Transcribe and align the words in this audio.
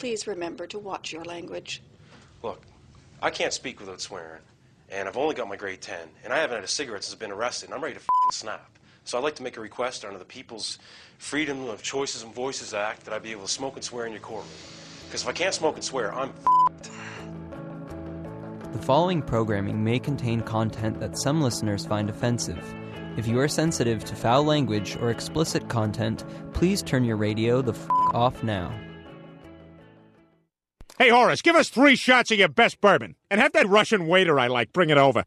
please 0.00 0.26
remember 0.26 0.66
to 0.66 0.78
watch 0.78 1.12
your 1.12 1.24
language. 1.24 1.82
Look, 2.42 2.62
I 3.20 3.28
can't 3.28 3.52
speak 3.52 3.80
without 3.80 4.00
swearing, 4.00 4.40
and 4.88 5.06
I've 5.06 5.18
only 5.18 5.34
got 5.34 5.46
my 5.46 5.56
grade 5.56 5.82
10, 5.82 5.98
and 6.24 6.32
I 6.32 6.38
haven't 6.38 6.56
had 6.56 6.64
a 6.64 6.68
cigarette 6.68 7.04
since 7.04 7.12
I've 7.12 7.20
been 7.20 7.30
arrested, 7.30 7.66
and 7.66 7.74
I'm 7.74 7.82
ready 7.82 7.96
to 7.96 8.00
f***ing 8.00 8.32
snap. 8.32 8.78
So 9.04 9.18
I'd 9.18 9.24
like 9.24 9.34
to 9.36 9.42
make 9.42 9.58
a 9.58 9.60
request 9.60 10.06
under 10.06 10.18
the 10.18 10.24
People's 10.24 10.78
Freedom 11.18 11.68
of 11.68 11.82
Choices 11.82 12.22
and 12.22 12.34
Voices 12.34 12.72
Act 12.72 13.04
that 13.04 13.12
I 13.12 13.18
be 13.18 13.30
able 13.30 13.42
to 13.42 13.48
smoke 13.48 13.76
and 13.76 13.84
swear 13.84 14.06
in 14.06 14.12
your 14.12 14.22
courtroom. 14.22 14.48
Because 15.06 15.20
if 15.20 15.28
I 15.28 15.32
can't 15.32 15.52
smoke 15.52 15.74
and 15.74 15.84
swear, 15.84 16.14
I'm 16.14 16.30
f***ed. 16.30 16.92
The 18.72 18.78
following 18.78 19.20
programming 19.20 19.84
may 19.84 19.98
contain 19.98 20.40
content 20.40 20.98
that 21.00 21.18
some 21.18 21.42
listeners 21.42 21.84
find 21.84 22.08
offensive. 22.08 22.64
If 23.18 23.28
you 23.28 23.38
are 23.38 23.48
sensitive 23.48 24.02
to 24.06 24.16
foul 24.16 24.44
language 24.44 24.96
or 24.96 25.10
explicit 25.10 25.68
content, 25.68 26.24
please 26.54 26.82
turn 26.82 27.04
your 27.04 27.18
radio 27.18 27.60
the 27.60 27.72
f 27.72 27.86
off 28.14 28.42
now. 28.42 28.72
Hey, 31.00 31.08
Horace, 31.08 31.40
give 31.40 31.56
us 31.56 31.70
three 31.70 31.96
shots 31.96 32.30
of 32.30 32.38
your 32.38 32.50
best 32.50 32.78
bourbon. 32.82 33.16
And 33.30 33.40
have 33.40 33.52
that 33.52 33.66
Russian 33.66 34.06
waiter 34.06 34.38
I 34.38 34.48
like 34.48 34.70
bring 34.74 34.90
it 34.90 34.98
over. 34.98 35.22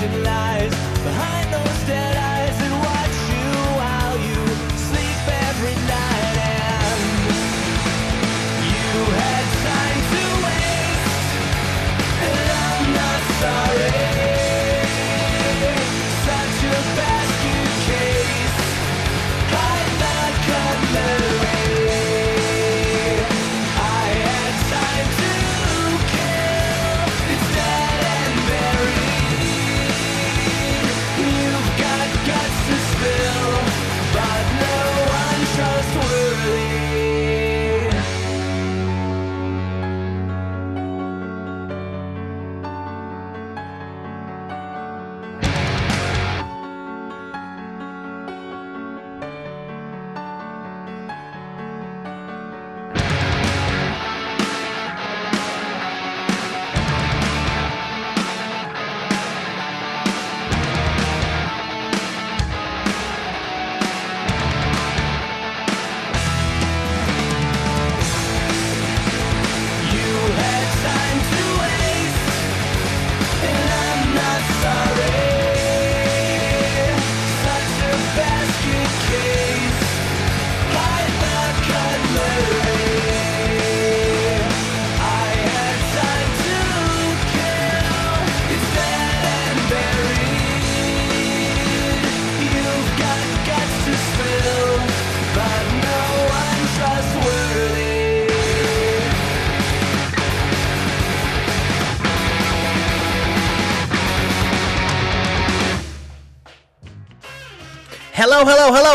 salvation 0.02 0.24
lies 0.24 0.72
behind 1.04 1.54
those 1.54 1.88
dead 1.88 2.16
eyes 2.16 2.21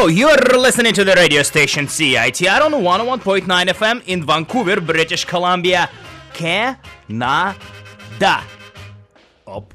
You're 0.09 0.37
listening 0.57 0.93
to 0.95 1.05
the 1.05 1.15
radio 1.15 1.43
station 1.43 1.87
CITR 1.87 2.61
on 2.61 2.73
101.9 2.73 3.43
FM 3.47 4.03
in 4.07 4.25
Vancouver, 4.25 4.81
British 4.81 5.25
Columbia, 5.25 5.91
Canada. 6.33 6.79
Up. 9.47 9.75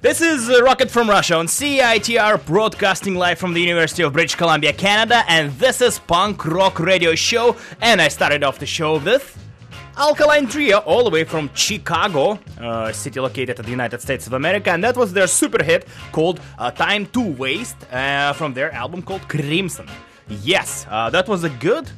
This 0.00 0.20
is 0.20 0.48
Rocket 0.60 0.90
from 0.90 1.10
Russia 1.10 1.36
on 1.36 1.46
CITR, 1.46 2.46
broadcasting 2.46 3.16
live 3.16 3.38
from 3.38 3.52
the 3.52 3.60
University 3.60 4.04
of 4.04 4.12
British 4.12 4.36
Columbia, 4.36 4.72
Canada, 4.72 5.24
and 5.28 5.50
this 5.58 5.80
is 5.80 5.98
Punk 5.98 6.44
Rock 6.44 6.78
Radio 6.78 7.16
Show. 7.16 7.56
And 7.80 8.00
I 8.00 8.08
started 8.08 8.44
off 8.44 8.60
the 8.60 8.66
show 8.66 8.98
with 8.98 9.43
Alkaline 9.96 10.48
Trio, 10.48 10.78
all 10.78 11.04
the 11.04 11.10
way 11.10 11.22
from 11.22 11.48
Chicago, 11.54 12.36
uh, 12.60 12.90
city 12.92 13.20
located 13.20 13.60
in 13.60 13.64
the 13.64 13.70
United 13.70 14.00
States 14.00 14.26
of 14.26 14.32
America, 14.32 14.70
and 14.72 14.82
that 14.82 14.96
was 14.96 15.12
their 15.12 15.28
super 15.28 15.62
hit 15.62 15.86
called 16.10 16.40
uh, 16.58 16.72
Time 16.72 17.06
to 17.06 17.20
Waste 17.20 17.76
uh, 17.92 18.32
from 18.32 18.54
their 18.54 18.72
album 18.72 19.02
called 19.02 19.28
Crimson. 19.28 19.86
Yes, 20.28 20.84
uh, 20.90 21.10
that 21.10 21.28
was 21.28 21.44
a 21.44 21.50
good 21.50 21.88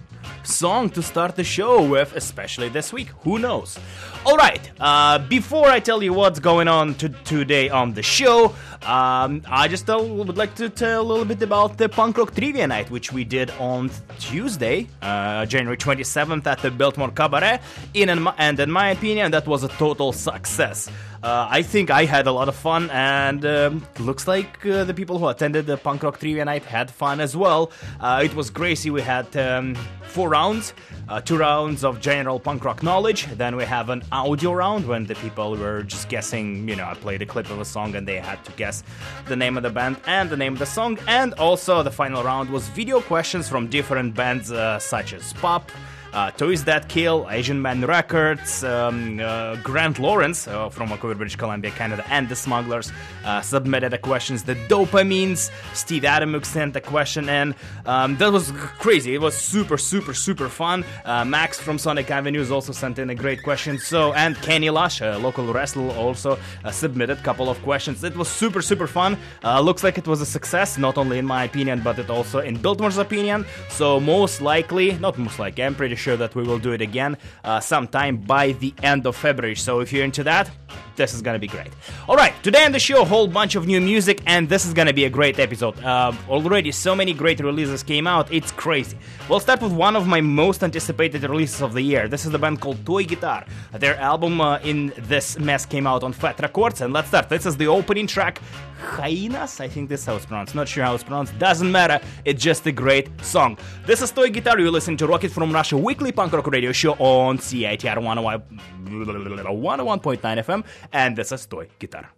song 0.47 0.91
to 0.91 1.03
start 1.03 1.37
the 1.37 1.45
show 1.45 1.83
with, 1.83 2.15
especially 2.15 2.69
this 2.69 2.93
week. 2.93 3.09
Who 3.25 3.39
knows? 3.39 3.79
All 4.25 4.37
right, 4.37 4.71
uh, 4.81 5.19
before 5.19 5.69
I 5.69 5.81
tell 5.81 6.03
you 6.03 6.13
what's 6.13 6.39
going 6.41 6.69
on 6.69 6.95
to- 6.97 7.09
today 7.25 7.69
on 7.71 7.93
the 7.95 8.03
show, 8.03 8.55
um, 8.83 9.43
I 9.47 9.69
just 9.69 9.89
uh, 9.89 9.99
would 9.99 10.37
like 10.37 10.55
to 10.57 10.69
tell 10.69 11.03
a 11.03 11.07
little 11.07 11.25
bit 11.25 11.43
about 11.43 11.79
the 11.79 11.89
punk 11.89 12.19
rock 12.19 12.35
trivia 12.35 12.67
night, 12.67 12.91
which 12.91 13.13
we 13.13 13.25
did 13.25 13.51
on 13.59 13.91
Tuesday, 14.19 14.87
uh, 15.03 15.47
January 15.47 15.77
27th 15.77 16.47
at 16.47 16.61
the 16.61 16.71
Biltmore 16.71 17.11
Cabaret. 17.11 17.61
In 17.95 18.23
my, 18.23 18.35
and 18.39 18.59
in 18.59 18.71
my 18.71 18.91
opinion, 18.91 19.31
that 19.33 19.47
was 19.47 19.63
a 19.63 19.69
total 19.69 20.13
success. 20.13 20.91
Uh, 21.27 21.49
I 21.51 21.63
think 21.63 21.91
I 21.91 22.05
had 22.05 22.29
a 22.29 22.31
lot 22.31 22.49
of 22.49 22.55
fun, 22.55 22.89
and 22.91 23.45
um, 23.45 23.85
looks 23.99 24.29
like 24.29 24.65
uh, 24.65 24.85
the 24.85 24.95
people 24.95 25.19
who 25.19 25.27
attended 25.27 25.67
the 25.67 25.77
punk 25.77 26.05
rock 26.05 26.21
trivia 26.21 26.45
night 26.45 26.65
had 26.65 26.89
fun 26.89 27.21
as 27.21 27.37
well. 27.37 27.73
Uh, 27.99 28.23
it 28.25 28.33
was 28.37 28.49
crazy. 28.49 28.91
We 28.91 29.03
had 29.03 29.37
um, 29.37 29.75
four 30.05 30.29
rounds, 30.29 30.73
uh, 31.09 31.21
two 31.21 31.37
rounds 31.37 31.83
of 31.83 32.01
general 32.01 32.39
punk 32.39 32.65
rock 32.65 32.81
knowledge. 32.81 33.27
Then 33.27 33.57
we 33.57 33.65
have 33.65 33.91
an 33.91 34.05
audio 34.13 34.53
round 34.53 34.87
when 34.87 35.05
the 35.05 35.17
people 35.17 35.57
were 35.57 35.83
just 35.83 36.09
guessing. 36.09 36.69
You 36.69 36.77
know, 36.77 36.85
I 36.85 36.95
played 36.95 37.23
a 37.23 37.27
clip 37.27 37.51
of 37.51 37.59
a 37.59 37.65
song 37.65 37.97
and 37.97 38.07
they 38.07 38.21
had 38.21 38.45
to 38.45 38.53
guess 38.53 38.85
the 39.27 39.35
name 39.35 39.57
of 39.57 39.65
the 39.65 39.71
band 39.71 39.97
and 40.07 40.31
the 40.31 40.37
name 40.37 40.53
of 40.53 40.61
the 40.61 40.67
song. 40.67 40.97
And 41.09 41.35
also 41.35 41.83
the 41.83 41.91
final 41.91 42.23
round 42.23 42.51
was 42.51 42.69
video 42.69 43.01
questions 43.01 43.49
from 43.49 43.67
different 43.67 44.15
bands 44.15 44.53
uh, 44.53 44.79
such 44.79 45.13
as 45.13 45.33
Pop 45.33 45.73
uh, 46.17 46.31
Toys 46.31 46.65
That 46.65 46.89
Kill, 46.89 47.29
Asian 47.31 47.61
Man 47.61 47.85
Records, 47.85 48.65
um, 48.65 49.21
uh, 49.21 49.57
Grant 49.57 49.99
Lawrence 49.99 50.49
uh, 50.49 50.71
from 50.71 50.89
Vancouver, 50.89 51.15
British 51.15 51.37
Columbia, 51.37 51.71
Canada, 51.73 52.05
and 52.09 52.27
the 52.27 52.35
Smugglers 52.35 52.91
uh, 53.27 53.43
submitted 53.43 53.93
the 53.93 53.99
questions. 53.99 54.45
The 54.45 54.55
Dopamines, 54.55 55.51
Steve 55.75 56.05
Adamyk 56.05 56.47
sent 56.47 56.75
a 56.75 56.81
question, 56.81 57.29
and 57.29 57.55
um, 57.85 58.17
that 58.17 58.33
was 58.33 58.51
crazy. 58.79 59.15
It 59.15 59.21
was 59.21 59.37
super, 59.37 59.77
super, 59.77 60.15
super 60.15 60.49
fun. 60.49 60.87
Uh, 61.05 61.27
Max 61.27 61.61
from 61.61 61.79
Sonic 61.79 62.11
Avenues 62.11 62.51
also 62.51 62.73
sent 62.73 62.99
in 62.99 63.11
a 63.11 63.15
great 63.15 63.43
question. 63.43 63.79
So, 63.79 64.15
and 64.15 64.37
Kenny 64.37 64.71
Lush, 64.71 65.03
a 65.03 65.19
local 65.19 65.53
wrestler, 65.53 65.95
also 65.97 66.39
uh, 66.65 66.71
submitted 66.71 67.19
a 67.19 67.23
couple 67.23 67.51
of 67.51 67.61
questions. 67.63 68.03
It 68.03 68.17
was 68.17 68.29
super, 68.29 68.63
super 68.63 68.87
fun. 68.87 69.19
Looks 69.45 69.85
like 69.85 69.99
it 69.99 70.07
was 70.07 70.23
a 70.23 70.27
success, 70.27 70.79
not 70.79 70.97
only 70.97 71.19
in 71.19 71.27
my 71.27 71.45
opinion, 71.45 71.83
but 71.85 71.99
it 71.99 72.09
also 72.09 72.39
in 72.39 72.57
Biltmore's 72.57 72.97
opinion. 72.97 73.45
So, 73.69 74.01
most 74.01 74.41
likely, 74.41 74.93
not 74.99 75.19
most 75.19 75.39
likely, 75.39 75.65
I'm 75.65 75.75
pretty 75.75 75.95
sure 75.95 76.06
that 76.15 76.35
we 76.35 76.43
will 76.43 76.59
do 76.59 76.73
it 76.73 76.83
again 76.83 77.17
uh, 77.43 77.59
sometime 77.59 78.19
by 78.19 78.53
the 78.53 78.75
end 78.83 79.07
of 79.07 79.17
February. 79.17 79.57
So, 79.57 79.81
if 79.81 79.95
you're 79.95 80.05
into 80.05 80.23
that, 80.25 80.51
this 80.97 81.15
is 81.15 81.23
gonna 81.23 81.39
be 81.39 81.47
great. 81.47 81.71
All 82.09 82.17
right, 82.17 82.33
today 82.43 82.65
on 82.65 82.73
the 82.73 82.79
show, 82.79 83.03
a 83.03 83.05
whole 83.05 83.29
bunch 83.29 83.55
of 83.55 83.67
new 83.67 83.81
music, 83.81 84.21
and 84.27 84.49
this 84.49 84.67
is 84.67 84.73
gonna 84.73 84.93
be 84.93 85.05
a 85.05 85.11
great 85.11 85.39
episode. 85.39 85.79
Uh, 85.83 86.13
already, 86.29 86.73
so 86.73 86.95
many 86.95 87.13
great 87.13 87.41
releases 87.41 87.83
came 87.83 88.07
out, 88.07 88.33
it's 88.33 88.53
crazy. 88.53 88.97
We'll 89.29 89.41
start 89.41 89.63
with 89.63 89.73
one 89.73 89.97
of 89.97 90.07
my 90.07 90.21
most 90.21 90.63
anticipated 90.63 91.23
releases 91.23 91.63
of 91.63 91.73
the 91.75 91.83
year. 91.83 92.09
This 92.09 92.25
is 92.25 92.33
the 92.33 92.39
band 92.39 92.61
called 92.61 92.85
Toyguitar. 92.85 93.47
Their 93.73 93.97
album 93.97 94.41
uh, 94.41 94.59
in 94.59 94.93
this 94.97 95.39
mess 95.39 95.67
came 95.67 95.87
out 95.87 96.03
on 96.03 96.13
Fat 96.13 96.41
Records, 96.41 96.81
and 96.81 96.93
let's 96.93 97.09
start. 97.09 97.29
This 97.29 97.47
is 97.47 97.57
the 97.57 97.67
opening 97.67 98.07
track, 98.07 98.41
Hyenas. 98.81 99.61
I 99.61 99.69
think 99.69 99.89
this 99.89 100.01
is 100.01 100.07
how 100.07 100.17
it's 100.17 100.27
pronounced. 100.27 100.55
Not 100.55 100.69
sure 100.69 100.85
how 100.85 100.95
it's 100.95 101.05
pronounced. 101.05 101.39
Doesn't 101.39 101.71
matter. 101.71 102.01
It's 102.25 102.43
just 102.43 102.67
a 102.67 102.73
great 102.73 103.09
song. 103.25 103.59
This 103.87 104.03
is 104.03 104.13
Toyguitar. 104.13 104.59
You 104.59 104.71
listen 104.71 104.97
to 104.99 105.07
Rocket 105.07 105.31
from 105.31 105.53
Russia 105.53 105.77
weekly 105.77 106.13
punk 106.13 106.33
rock 106.33 106.47
radio 106.47 106.73
show 106.73 106.93
on 106.95 107.39
CITR 107.39 107.99
101.9 107.99 110.21
FM, 110.21 110.65
and 110.93 111.17
this 111.17 111.33
is 111.33 111.47
Toy 111.47 111.69
Guitar. 111.79 112.11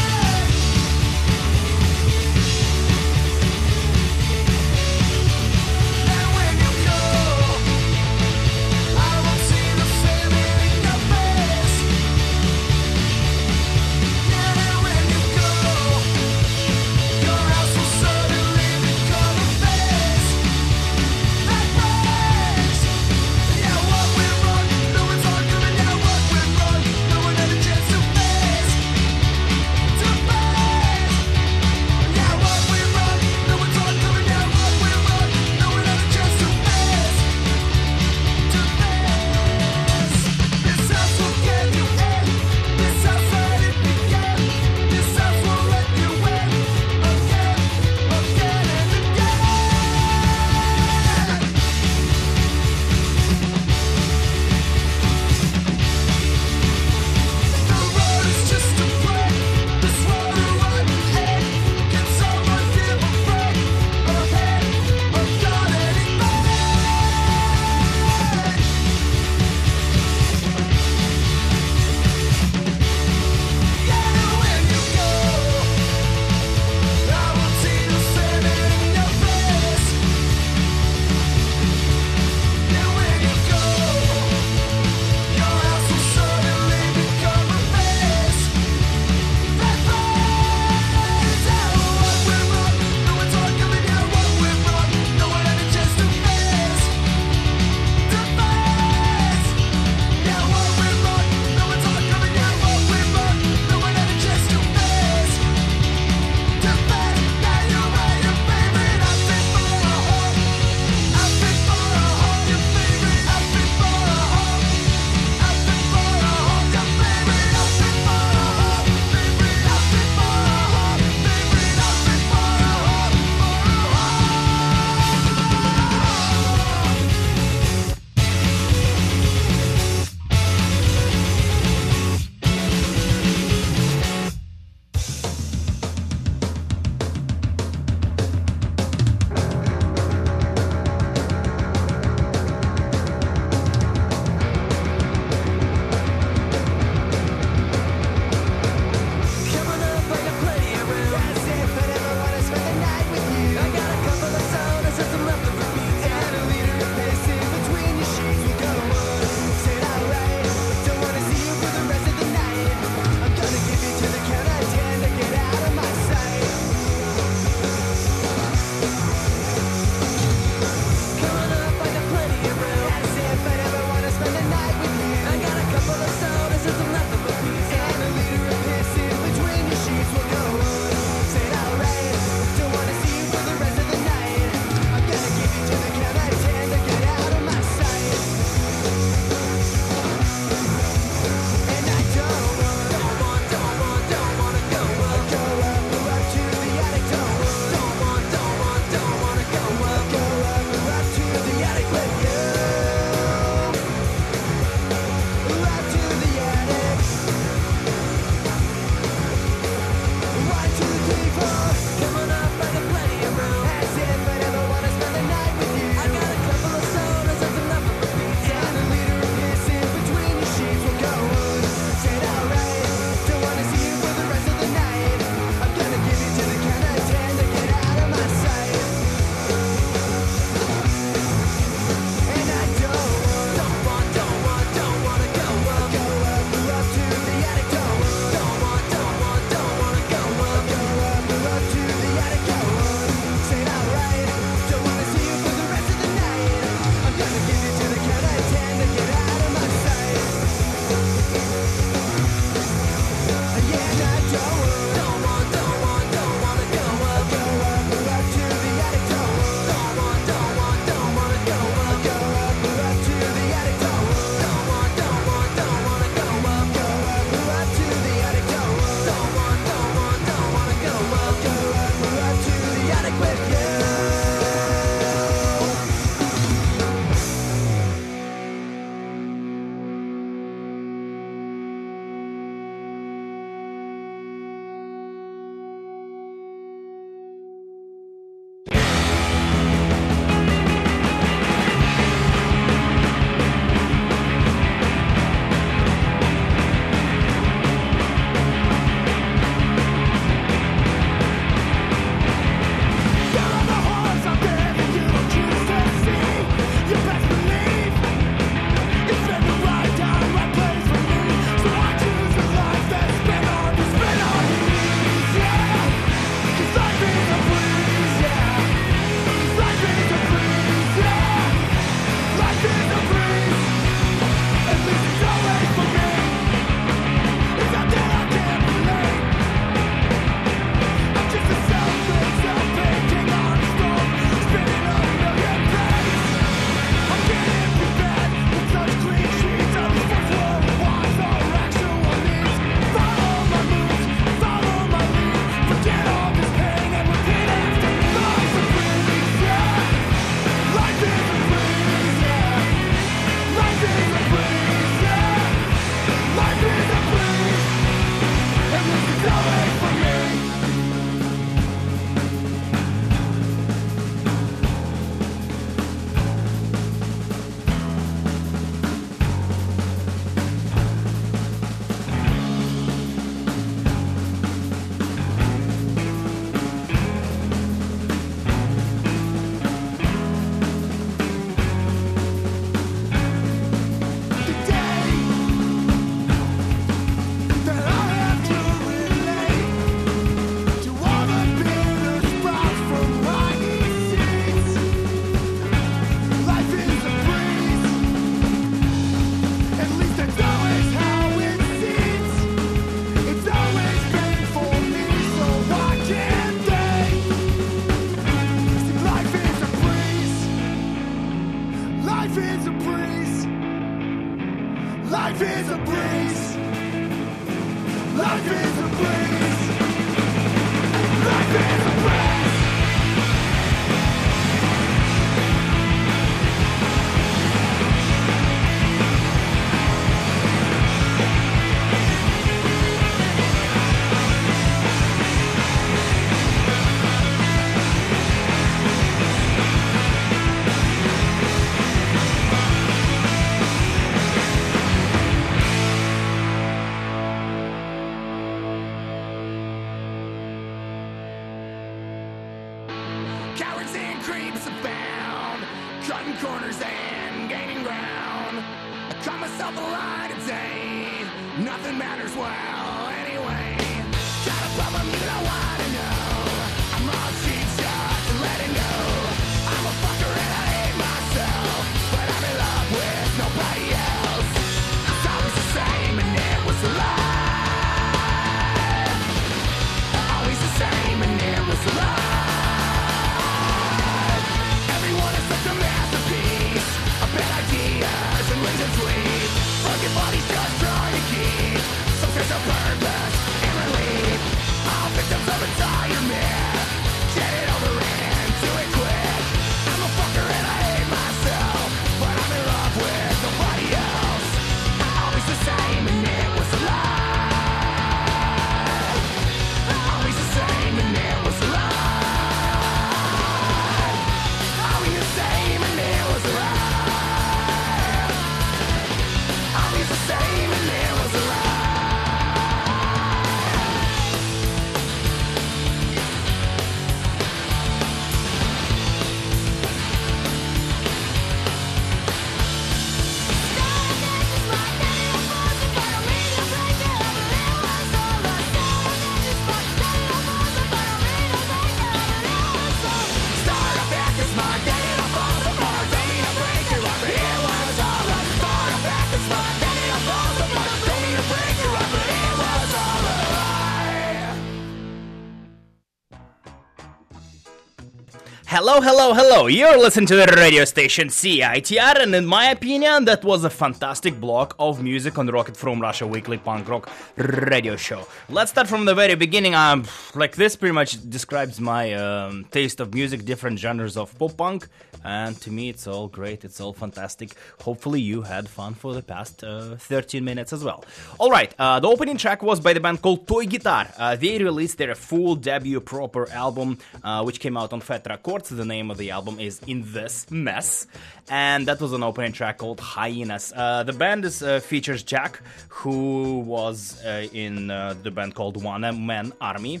Hello, 558.82 558.98
hello, 558.98 559.34
hello. 559.34 559.66
You're 559.66 559.98
listening 559.98 560.26
to 560.28 560.36
the 560.36 560.46
radio 560.56 560.86
station 560.86 561.28
CITR, 561.28 562.22
and 562.22 562.34
in 562.34 562.46
my 562.46 562.70
opinion, 562.70 563.26
that 563.26 563.44
was 563.44 563.62
a 563.62 563.68
fantastic 563.68 564.40
block 564.40 564.74
of 564.78 565.02
music 565.02 565.36
on 565.38 565.48
Rocket 565.48 565.76
from 565.76 566.00
Russia 566.00 566.26
weekly 566.26 566.56
punk 566.56 566.88
rock 566.88 567.10
radio 567.36 567.94
show. 567.96 568.26
Let's 568.48 568.70
start 568.70 568.88
from 568.88 569.04
the 569.04 569.14
very 569.14 569.34
beginning. 569.34 569.74
Um, 569.74 570.06
like 570.34 570.56
this 570.56 570.76
pretty 570.76 570.94
much 570.94 571.28
describes 571.28 571.78
my 571.78 572.14
um, 572.14 572.64
taste 572.70 573.00
of 573.00 573.12
music, 573.12 573.44
different 573.44 573.78
genres 573.78 574.16
of 574.16 574.36
pop 574.38 574.56
punk, 574.56 574.88
and 575.24 575.60
to 575.62 575.70
me, 575.70 575.88
it's 575.88 576.06
all 576.06 576.28
great. 576.28 576.64
It's 576.64 576.80
all 576.80 576.92
fantastic. 576.92 577.54
Hopefully, 577.82 578.20
you 578.20 578.42
had 578.42 578.68
fun 578.68 578.94
for 578.94 579.14
the 579.14 579.22
past 579.22 579.62
uh, 579.62 579.96
13 579.96 580.44
minutes 580.44 580.72
as 580.72 580.82
well. 580.84 581.04
All 581.38 581.50
right, 581.50 581.74
uh, 581.78 582.00
the 582.00 582.08
opening 582.08 582.36
track 582.36 582.62
was 582.62 582.80
by 582.80 582.92
the 582.92 583.00
band 583.00 583.22
called 583.22 583.46
Toyguitar. 583.46 584.12
Uh, 584.18 584.36
they 584.36 584.58
released 584.62 584.98
their 584.98 585.14
full 585.14 585.56
debut 585.56 586.00
proper 586.00 586.50
album, 586.50 586.98
uh, 587.22 587.42
which 587.42 587.60
came 587.60 587.76
out 587.76 587.92
on 587.92 588.00
Fat 588.00 588.26
Records. 588.28 588.70
The 588.70 588.84
name 588.84 589.10
of 589.10 589.18
the 589.18 589.30
album 589.30 589.60
is 589.60 589.80
In 589.86 590.04
This 590.12 590.50
Mess, 590.50 591.06
and 591.48 591.86
that 591.86 592.00
was 592.00 592.12
an 592.12 592.22
opening 592.22 592.52
track 592.52 592.78
called 592.78 593.00
Hyenas. 593.00 593.72
Uh, 593.74 594.02
the 594.02 594.12
band 594.12 594.44
is, 594.44 594.62
uh, 594.62 594.80
features 594.80 595.22
Jack, 595.22 595.60
who 595.88 596.60
was 596.60 597.22
in 597.52 597.88
the 597.88 598.30
band 598.34 598.54
called 598.54 598.82
One 598.82 599.02
Man 599.26 599.52
Army. 599.60 600.00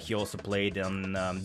He 0.00 0.14
also 0.14 0.38
played 0.38 0.76
in. 0.76 1.16
Um, 1.16 1.42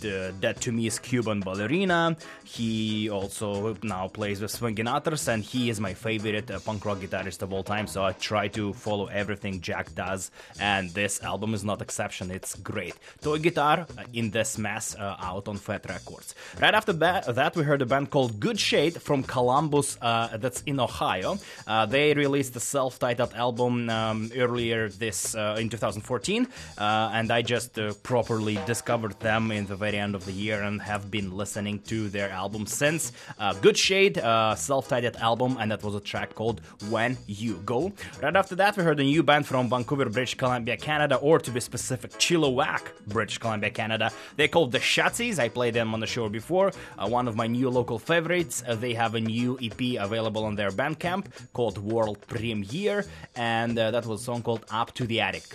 the 0.00 0.34
Dead 0.40 0.60
to 0.62 0.72
Me 0.72 0.86
is 0.86 0.98
Cuban 0.98 1.40
Ballerina. 1.40 2.16
He 2.44 3.10
also 3.10 3.76
now 3.82 4.08
plays 4.08 4.40
with 4.40 4.50
Swingin' 4.50 4.88
Utters, 4.88 5.28
and 5.28 5.42
he 5.42 5.70
is 5.70 5.80
my 5.80 5.94
favorite 5.94 6.50
uh, 6.50 6.60
punk 6.60 6.84
rock 6.84 6.98
guitarist 6.98 7.42
of 7.42 7.52
all 7.52 7.62
time. 7.62 7.86
So 7.86 8.04
I 8.04 8.12
try 8.12 8.48
to 8.48 8.72
follow 8.72 9.06
everything 9.06 9.60
Jack 9.60 9.94
does, 9.94 10.30
and 10.60 10.90
this 10.90 11.22
album 11.22 11.54
is 11.54 11.64
not 11.64 11.82
exception. 11.82 12.30
It's 12.30 12.54
great. 12.56 12.94
Toyguitar 13.22 13.80
uh, 13.80 14.04
in 14.12 14.30
this 14.30 14.58
mess 14.58 14.94
uh, 14.94 15.16
out 15.20 15.48
on 15.48 15.56
Fat 15.56 15.86
Records. 15.88 16.34
Right 16.60 16.74
after 16.74 16.92
that, 16.94 17.34
that 17.34 17.56
we 17.56 17.64
heard 17.64 17.82
a 17.82 17.86
band 17.86 18.10
called 18.10 18.40
Good 18.40 18.58
Shade 18.58 19.00
from 19.00 19.22
Columbus, 19.22 19.98
uh, 20.00 20.36
that's 20.36 20.62
in 20.62 20.80
Ohio. 20.80 21.38
Uh, 21.66 21.86
they 21.86 22.14
released 22.14 22.56
a 22.56 22.60
self-titled 22.60 23.34
album 23.34 23.88
um, 23.90 24.30
earlier 24.36 24.88
this 24.88 25.34
uh, 25.34 25.56
in 25.58 25.68
2014, 25.68 26.48
uh, 26.78 27.10
and 27.12 27.30
I 27.30 27.42
just 27.42 27.78
uh, 27.78 27.92
properly 28.02 28.58
discovered 28.66 29.18
them 29.20 29.50
in 29.50 29.66
the 29.66 29.76
very 29.86 29.98
end 30.06 30.14
of 30.16 30.24
the 30.24 30.32
year 30.32 30.58
and 30.62 30.82
have 30.82 31.04
been 31.16 31.28
listening 31.42 31.76
to 31.90 32.08
their 32.16 32.30
album 32.42 32.66
since. 32.66 33.12
Uh, 33.38 33.52
Good 33.64 33.78
Shade, 33.86 34.18
uh, 34.18 34.54
self-titled 34.70 35.16
album, 35.30 35.56
and 35.60 35.70
that 35.70 35.82
was 35.86 35.94
a 35.94 36.00
track 36.00 36.34
called 36.34 36.60
When 36.94 37.16
You 37.42 37.54
Go. 37.72 37.92
Right 38.22 38.36
after 38.42 38.56
that, 38.56 38.76
we 38.76 38.82
heard 38.82 38.98
a 38.98 39.08
new 39.14 39.22
band 39.22 39.44
from 39.46 39.68
Vancouver, 39.70 40.06
British 40.06 40.34
Columbia, 40.42 40.76
Canada, 40.76 41.16
or 41.28 41.38
to 41.38 41.50
be 41.56 41.60
specific, 41.60 42.10
Chilliwack, 42.24 42.82
British 43.06 43.38
Columbia, 43.38 43.70
Canada. 43.70 44.10
They 44.38 44.48
called 44.48 44.72
the 44.72 44.80
Schatzis. 44.80 45.38
I 45.38 45.48
played 45.48 45.74
them 45.74 45.94
on 45.94 46.00
the 46.00 46.10
show 46.16 46.28
before. 46.28 46.72
Uh, 46.98 47.08
one 47.08 47.28
of 47.28 47.36
my 47.36 47.46
new 47.46 47.68
local 47.70 47.98
favorites. 47.98 48.64
Uh, 48.66 48.74
they 48.74 48.94
have 48.94 49.14
a 49.14 49.20
new 49.20 49.50
EP 49.62 49.80
available 50.06 50.44
on 50.44 50.54
their 50.56 50.70
Bandcamp 50.70 51.24
called 51.52 51.76
World 51.78 52.18
Premiere, 52.26 53.04
and 53.36 53.78
uh, 53.78 53.90
that 53.92 54.04
was 54.06 54.20
a 54.20 54.24
song 54.24 54.42
called 54.42 54.64
Up 54.70 54.88
to 54.94 55.06
the 55.06 55.20
Attic. 55.20 55.46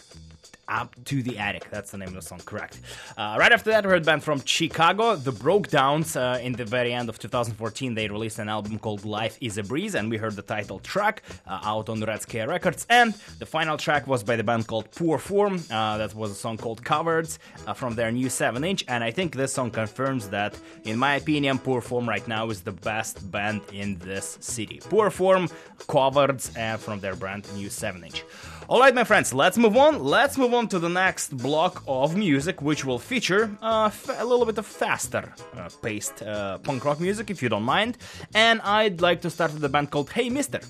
Up 0.72 0.96
to 1.04 1.22
the 1.22 1.38
Attic. 1.38 1.70
That's 1.70 1.92
the 1.92 1.98
name 1.98 2.08
of 2.08 2.14
the 2.14 2.22
song, 2.22 2.40
correct. 2.46 2.80
Uh, 3.18 3.36
right 3.38 3.52
after 3.52 3.70
that, 3.72 3.84
we 3.84 3.92
heard 3.92 4.04
a 4.04 4.06
band 4.06 4.24
from 4.24 4.42
Chicago, 4.46 5.18
The 5.18 5.34
Brokedowns. 5.34 6.16
Uh, 6.16 6.40
in 6.40 6.54
the 6.54 6.64
very 6.64 6.94
end 6.94 7.10
of 7.10 7.20
2014, 7.20 7.94
they 7.94 8.08
released 8.08 8.40
an 8.40 8.48
album 8.48 8.80
called 8.80 9.04
Life 9.04 9.38
is 9.42 9.58
a 9.58 9.64
Breeze, 9.64 9.96
and 9.96 10.10
we 10.10 10.16
heard 10.16 10.38
the 10.38 10.42
title 10.42 10.80
track 10.80 11.24
uh, 11.46 11.60
out 11.64 11.90
on 11.90 12.00
Red 12.00 12.22
Scare 12.22 12.48
Records. 12.48 12.88
And 12.90 13.14
the 13.40 13.46
final 13.46 13.76
track 13.76 14.08
was 14.08 14.24
by 14.24 14.38
the 14.38 14.46
band 14.46 14.68
called 14.68 14.90
Poor 14.92 15.18
Form. 15.18 15.62
Uh, 15.70 15.98
that 15.98 16.16
was 16.16 16.32
a 16.32 16.36
song 16.36 16.56
called 16.56 16.86
Cowards 16.86 17.38
uh, 17.68 17.74
from 17.74 17.96
their 17.96 18.10
new 18.10 18.30
7 18.30 18.64
inch. 18.64 18.86
And 18.88 19.04
I 19.04 19.12
think 19.12 19.36
this 19.36 19.52
song 19.52 19.72
confirms 19.72 20.30
that, 20.30 20.58
in 20.86 20.98
my 20.98 21.16
opinion, 21.16 21.60
Poor 21.60 21.82
Form 21.82 22.08
right 22.08 22.26
now 22.30 22.50
is 22.50 22.62
the 22.62 22.72
best 22.72 23.30
band 23.30 23.60
in 23.74 23.98
this 24.00 24.38
city. 24.40 24.80
Poor 24.90 25.10
Form, 25.10 25.50
Cowards, 25.90 26.56
uh, 26.56 26.78
from 26.78 27.02
their 27.02 27.16
brand 27.18 27.46
new 27.56 27.70
7 27.70 28.02
inch. 28.06 28.24
Alright, 28.72 28.96
my 28.96 29.04
friends, 29.04 29.34
let's 29.34 29.58
move 29.58 29.76
on. 29.76 30.02
Let's 30.02 30.38
move 30.38 30.54
on 30.54 30.70
to 30.70 30.80
the 30.80 30.88
next 30.88 31.36
block 31.36 31.84
of 31.90 32.16
music, 32.16 32.62
which 32.62 32.86
will 32.86 33.00
feature 33.00 33.52
uh, 33.62 33.88
f- 33.88 34.18
a 34.18 34.24
little 34.24 34.46
bit 34.46 34.58
of 34.58 34.66
faster 34.66 35.34
uh, 35.58 35.68
paced 35.82 36.22
uh, 36.24 36.58
punk 36.60 36.86
rock 36.86 37.02
music, 37.02 37.30
if 37.30 37.44
you 37.44 37.50
don't 37.50 37.64
mind. 37.64 37.98
And 38.34 38.62
I'd 38.62 39.02
like 39.02 39.20
to 39.24 39.30
start 39.30 39.54
with 39.54 39.62
a 39.66 39.68
band 39.68 39.92
called 39.92 40.10
Hey 40.12 40.30
Mister. 40.30 40.62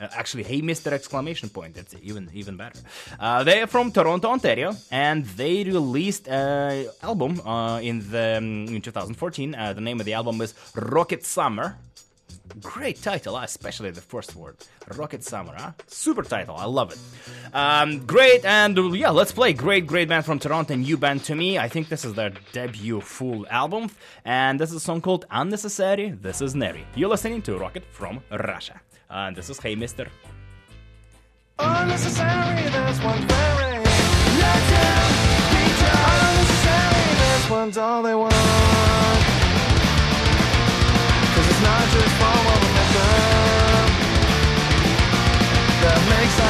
Uh, 0.00 0.08
actually, 0.16 0.42
Hey 0.42 0.62
Mister! 0.62 0.92
Exclamation 0.92 1.48
point. 1.48 1.74
That's 1.76 1.94
even 2.02 2.28
even 2.34 2.56
better. 2.56 2.80
Uh, 3.20 3.44
they 3.44 3.62
are 3.62 3.68
from 3.68 3.92
Toronto, 3.92 4.30
Ontario, 4.30 4.74
and 4.90 5.24
they 5.24 5.62
released 5.62 6.26
an 6.26 6.88
album 7.04 7.40
uh, 7.46 7.78
in 7.78 8.10
the 8.10 8.38
um, 8.38 8.66
in 8.66 8.80
2014. 8.82 9.54
Uh, 9.54 9.72
the 9.72 9.80
name 9.80 10.00
of 10.00 10.06
the 10.06 10.14
album 10.14 10.40
is 10.40 10.54
Rocket 10.74 11.24
Summer 11.24 11.76
Great 12.60 13.00
title, 13.02 13.36
especially 13.38 13.90
the 13.90 14.00
first 14.00 14.36
word. 14.36 14.56
Rocket 14.96 15.24
Summer, 15.24 15.54
huh? 15.56 15.72
Super 15.86 16.22
title, 16.22 16.56
I 16.56 16.66
love 16.66 16.92
it. 16.92 16.98
Um, 17.54 18.04
great, 18.06 18.44
and 18.44 18.94
yeah, 18.94 19.10
let's 19.10 19.32
play. 19.32 19.54
Great, 19.54 19.86
great 19.86 20.08
band 20.08 20.26
from 20.26 20.38
Toronto, 20.38 20.74
and 20.74 20.82
new 20.82 20.98
band 20.98 21.24
to 21.24 21.34
me. 21.34 21.58
I 21.58 21.68
think 21.68 21.88
this 21.88 22.04
is 22.04 22.12
their 22.14 22.32
debut 22.52 23.00
full 23.00 23.46
album, 23.48 23.90
and 24.24 24.60
this 24.60 24.70
is 24.70 24.76
a 24.76 24.80
song 24.80 25.00
called 25.00 25.24
Unnecessary. 25.30 26.10
This 26.10 26.42
is 26.42 26.54
Very. 26.54 26.84
You're 26.94 27.08
listening 27.08 27.40
to 27.42 27.56
Rocket 27.56 27.84
from 27.90 28.20
Russia. 28.30 28.80
And 29.08 29.34
this 29.34 29.48
is 29.48 29.58
Hey 29.58 29.74
Mister. 29.74 30.08
Unnecessary, 31.58 32.68
very 33.26 33.78
Unnecessary, 35.88 37.14
this 37.20 37.50
one's 37.50 37.78
all 37.78 38.02
they 38.02 38.14
want 38.14 38.34
not 41.64 41.84
just 41.94 42.14
we 42.62 42.68
make 42.76 42.92
them 42.98 43.86
That 45.82 46.00
makes 46.12 46.43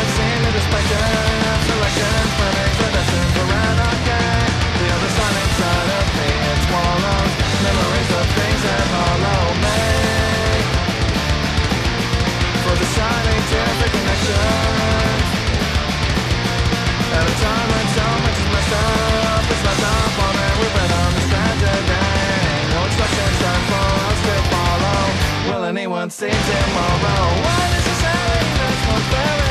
Anyone 26.04 26.10
see 26.10 26.28
tomorrow? 26.28 27.30
Unnecessary, 27.32 28.44
this 28.58 28.88
one's 28.88 29.06
very 29.08 29.34
not 29.38 29.43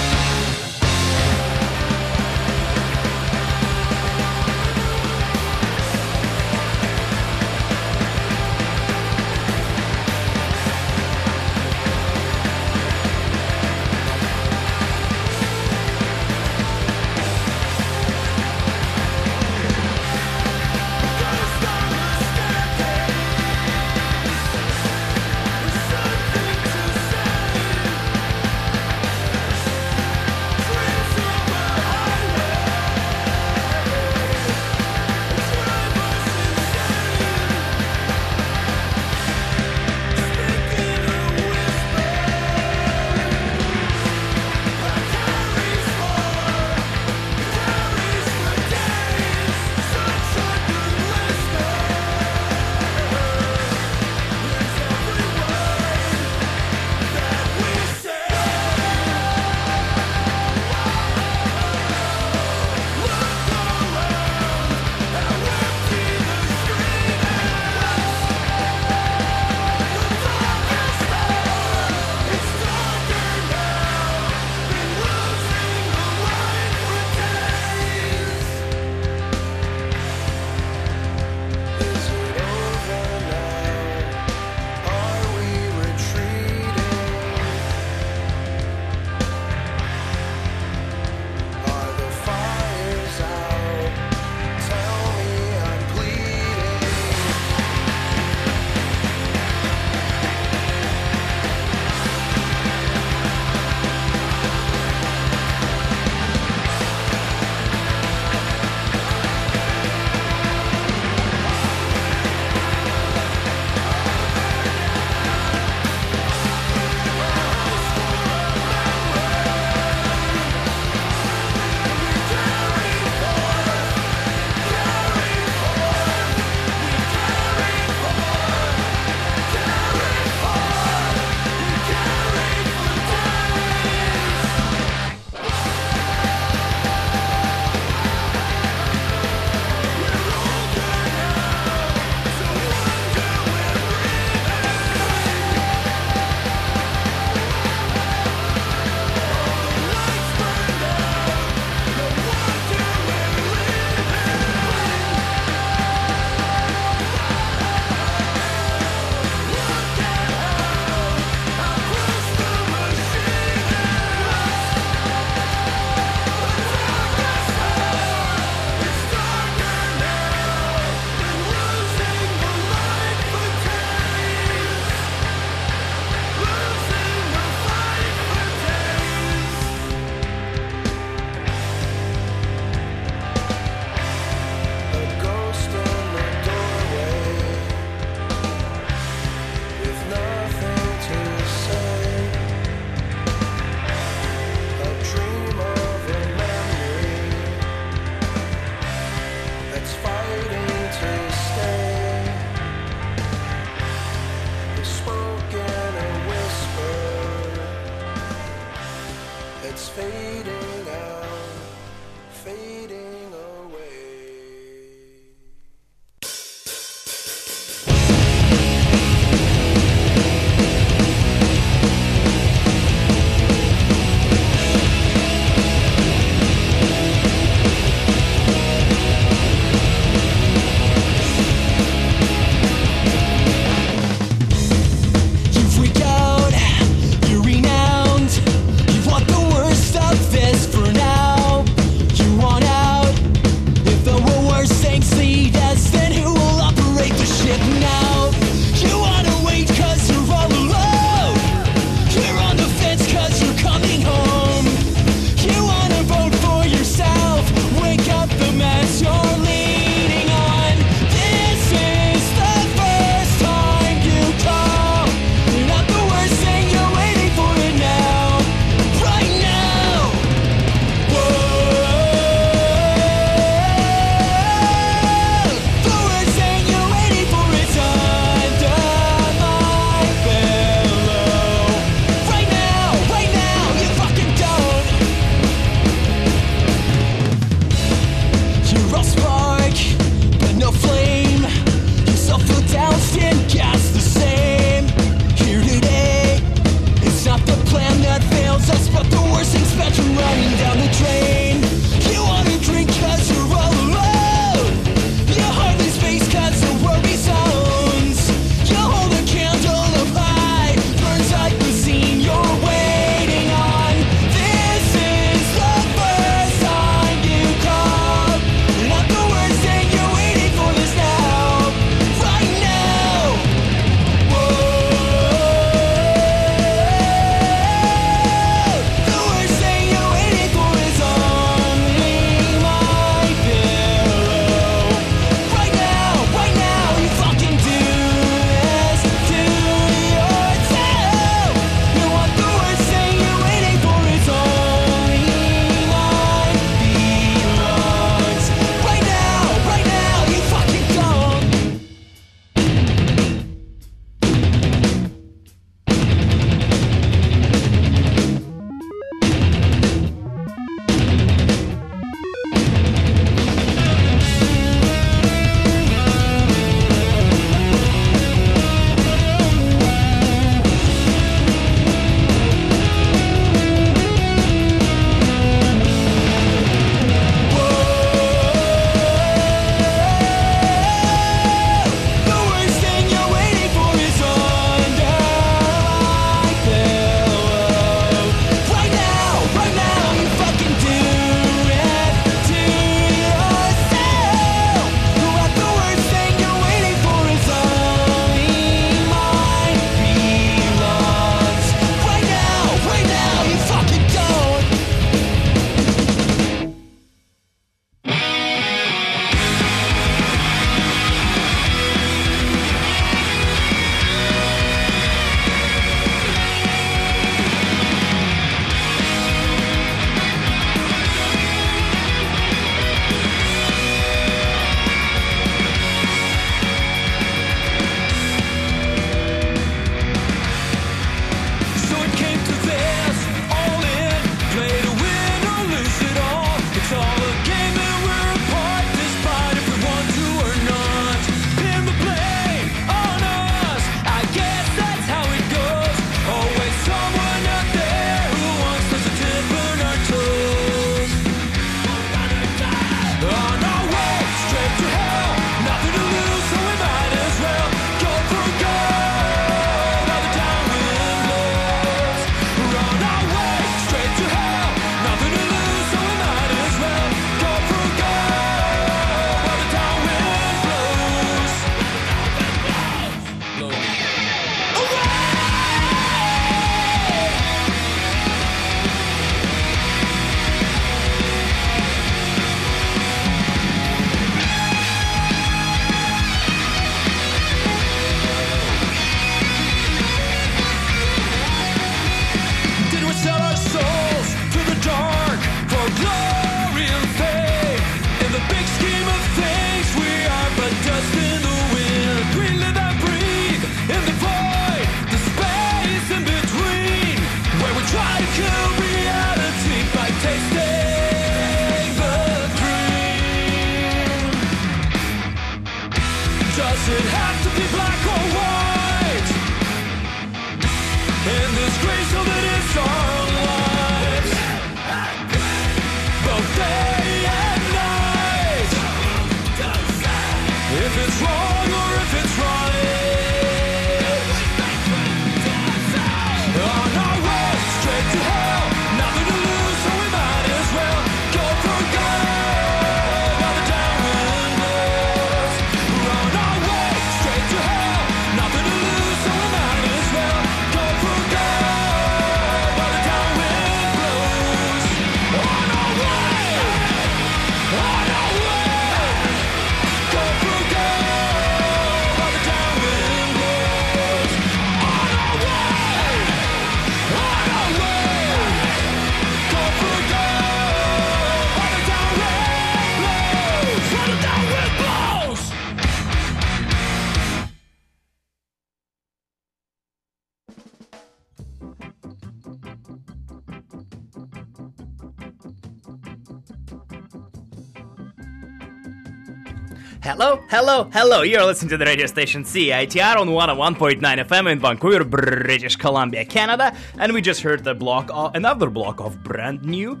Hello, 590.00 590.44
hello, 590.48 590.88
hello. 590.92 591.22
You're 591.22 591.44
listening 591.44 591.70
to 591.70 591.76
the 591.76 591.84
radio 591.84 592.06
station 592.06 592.44
CITR 592.44 593.16
on 593.16 593.26
101.9 593.26 594.00
FM 594.00 594.52
in 594.52 594.60
Vancouver, 594.60 595.02
British 595.02 595.74
Columbia, 595.74 596.24
Canada. 596.24 596.72
And 596.98 597.12
we 597.12 597.20
just 597.20 597.40
heard 597.40 597.64
the 597.64 597.74
block, 597.74 598.08
of, 598.12 598.32
another 598.36 598.70
block 598.70 599.00
of 599.00 599.24
brand 599.24 599.64
new 599.64 600.00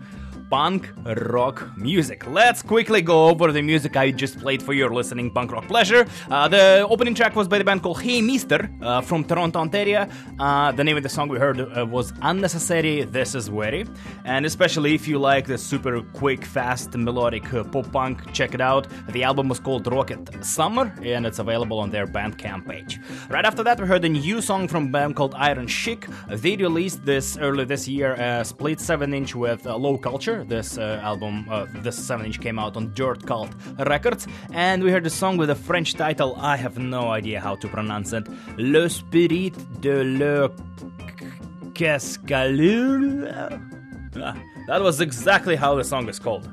punk 0.50 0.90
rock 1.04 1.76
music. 1.76 2.26
Let's 2.26 2.62
quickly 2.62 3.02
go 3.02 3.28
over 3.28 3.52
the 3.52 3.62
music 3.62 3.96
I 3.96 4.10
just 4.10 4.38
played 4.38 4.62
for 4.62 4.72
your 4.72 4.90
listening 4.90 5.30
punk 5.30 5.52
rock 5.52 5.66
pleasure. 5.68 6.06
Uh, 6.30 6.48
the 6.48 6.86
opening 6.88 7.14
track 7.14 7.36
was 7.36 7.48
by 7.48 7.58
the 7.58 7.64
band 7.64 7.82
called 7.82 8.00
Hey 8.00 8.22
Mister 8.22 8.70
uh, 8.82 9.00
from 9.00 9.24
Toronto, 9.24 9.58
Ontario. 9.58 10.08
Uh, 10.38 10.72
the 10.72 10.84
name 10.84 10.96
of 10.96 11.02
the 11.02 11.08
song 11.08 11.28
we 11.28 11.38
heard 11.38 11.60
uh, 11.60 11.84
was 11.86 12.12
Unnecessary 12.22 13.04
This 13.04 13.34
Is 13.34 13.48
Very. 13.48 13.86
And 14.24 14.46
especially 14.46 14.94
if 14.94 15.06
you 15.06 15.18
like 15.18 15.46
the 15.46 15.58
super 15.58 16.00
quick, 16.14 16.44
fast, 16.44 16.94
melodic 16.96 17.52
uh, 17.52 17.64
pop 17.64 17.90
punk, 17.92 18.32
check 18.32 18.54
it 18.54 18.60
out. 18.60 18.86
The 19.10 19.24
album 19.24 19.48
was 19.48 19.60
called 19.60 19.86
Rocket 19.86 20.44
Summer 20.44 20.94
and 21.02 21.26
it's 21.26 21.38
available 21.38 21.78
on 21.78 21.90
their 21.90 22.06
Bandcamp 22.06 22.66
page. 22.68 23.00
Right 23.28 23.44
after 23.44 23.62
that, 23.64 23.80
we 23.80 23.86
heard 23.86 24.04
a 24.04 24.08
new 24.08 24.40
song 24.40 24.68
from 24.68 24.86
a 24.86 24.90
band 24.90 25.16
called 25.16 25.34
Iron 25.36 25.66
Chic. 25.66 26.06
They 26.28 26.56
released 26.56 27.04
this 27.04 27.36
early 27.38 27.64
this 27.64 27.86
year, 27.86 28.14
a 28.14 28.44
split 28.44 28.80
7 28.80 29.12
inch 29.12 29.34
with 29.34 29.66
uh, 29.66 29.76
Low 29.76 29.98
Culture. 29.98 30.37
This 30.44 30.78
uh, 30.78 31.00
album, 31.02 31.46
uh, 31.50 31.66
this 31.82 31.96
7 31.96 32.26
inch 32.26 32.40
came 32.40 32.58
out 32.58 32.76
on 32.76 32.92
Dirt 32.94 33.26
Cult 33.26 33.50
Records. 33.78 34.26
And 34.52 34.82
we 34.82 34.90
heard 34.90 35.06
a 35.06 35.10
song 35.10 35.36
with 35.36 35.50
a 35.50 35.54
French 35.54 35.94
title. 35.94 36.36
I 36.36 36.56
have 36.56 36.78
no 36.78 37.10
idea 37.10 37.40
how 37.40 37.56
to 37.56 37.68
pronounce 37.68 38.12
it. 38.12 38.26
Le 38.56 38.88
Spirit 38.88 39.54
de 39.80 40.04
le 40.04 40.50
Cascalure. 41.74 43.30
Ah, 44.20 44.36
that 44.66 44.82
was 44.82 45.00
exactly 45.00 45.56
how 45.56 45.74
the 45.74 45.84
song 45.84 46.08
is 46.08 46.18
called. 46.18 46.48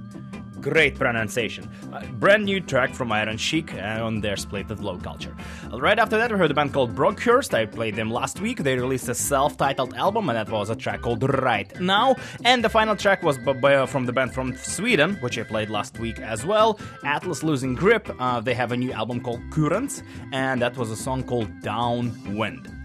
Great 0.66 0.96
pronunciation. 0.96 1.70
Uh, 1.94 2.04
brand 2.14 2.44
new 2.44 2.60
track 2.60 2.92
from 2.96 3.12
Iron 3.12 3.38
Chic 3.38 3.76
uh, 3.76 4.04
on 4.04 4.20
their 4.20 4.36
split 4.36 4.72
of 4.72 4.82
Low 4.82 4.98
Culture. 4.98 5.38
Right 5.72 6.00
after 6.00 6.18
that, 6.18 6.32
we 6.32 6.40
heard 6.40 6.50
a 6.50 6.56
band 6.56 6.74
called 6.74 6.96
Brookhurst. 6.96 7.54
I 7.54 7.68
played 7.68 7.96
them 7.96 8.10
last 8.10 8.40
week. 8.40 8.64
They 8.64 8.76
released 8.76 9.08
a 9.08 9.14
self 9.14 9.58
titled 9.58 9.94
album, 9.94 10.28
and 10.28 10.36
that 10.36 10.50
was 10.50 10.72
a 10.72 10.76
track 10.76 11.04
called 11.04 11.22
Right 11.22 11.80
Now. 11.80 12.16
And 12.44 12.64
the 12.64 12.70
final 12.70 12.96
track 12.96 13.22
was 13.22 13.38
from 13.38 14.06
the 14.08 14.12
band 14.12 14.34
from 14.34 14.58
Sweden, 14.58 15.18
which 15.18 15.38
I 15.38 15.44
played 15.44 15.70
last 15.70 16.00
week 16.00 16.20
as 16.20 16.44
well. 16.44 16.80
Atlas 17.04 17.44
Losing 17.44 17.76
Grip. 17.76 18.10
Uh, 18.20 18.42
they 18.42 18.56
have 18.56 18.72
a 18.72 18.78
new 18.78 18.92
album 18.92 19.22
called 19.22 19.42
Currents, 19.52 20.02
and 20.34 20.64
that 20.64 20.76
was 20.78 20.90
a 20.90 20.96
song 20.96 21.22
called 21.22 21.62
Downwind. 21.62 22.76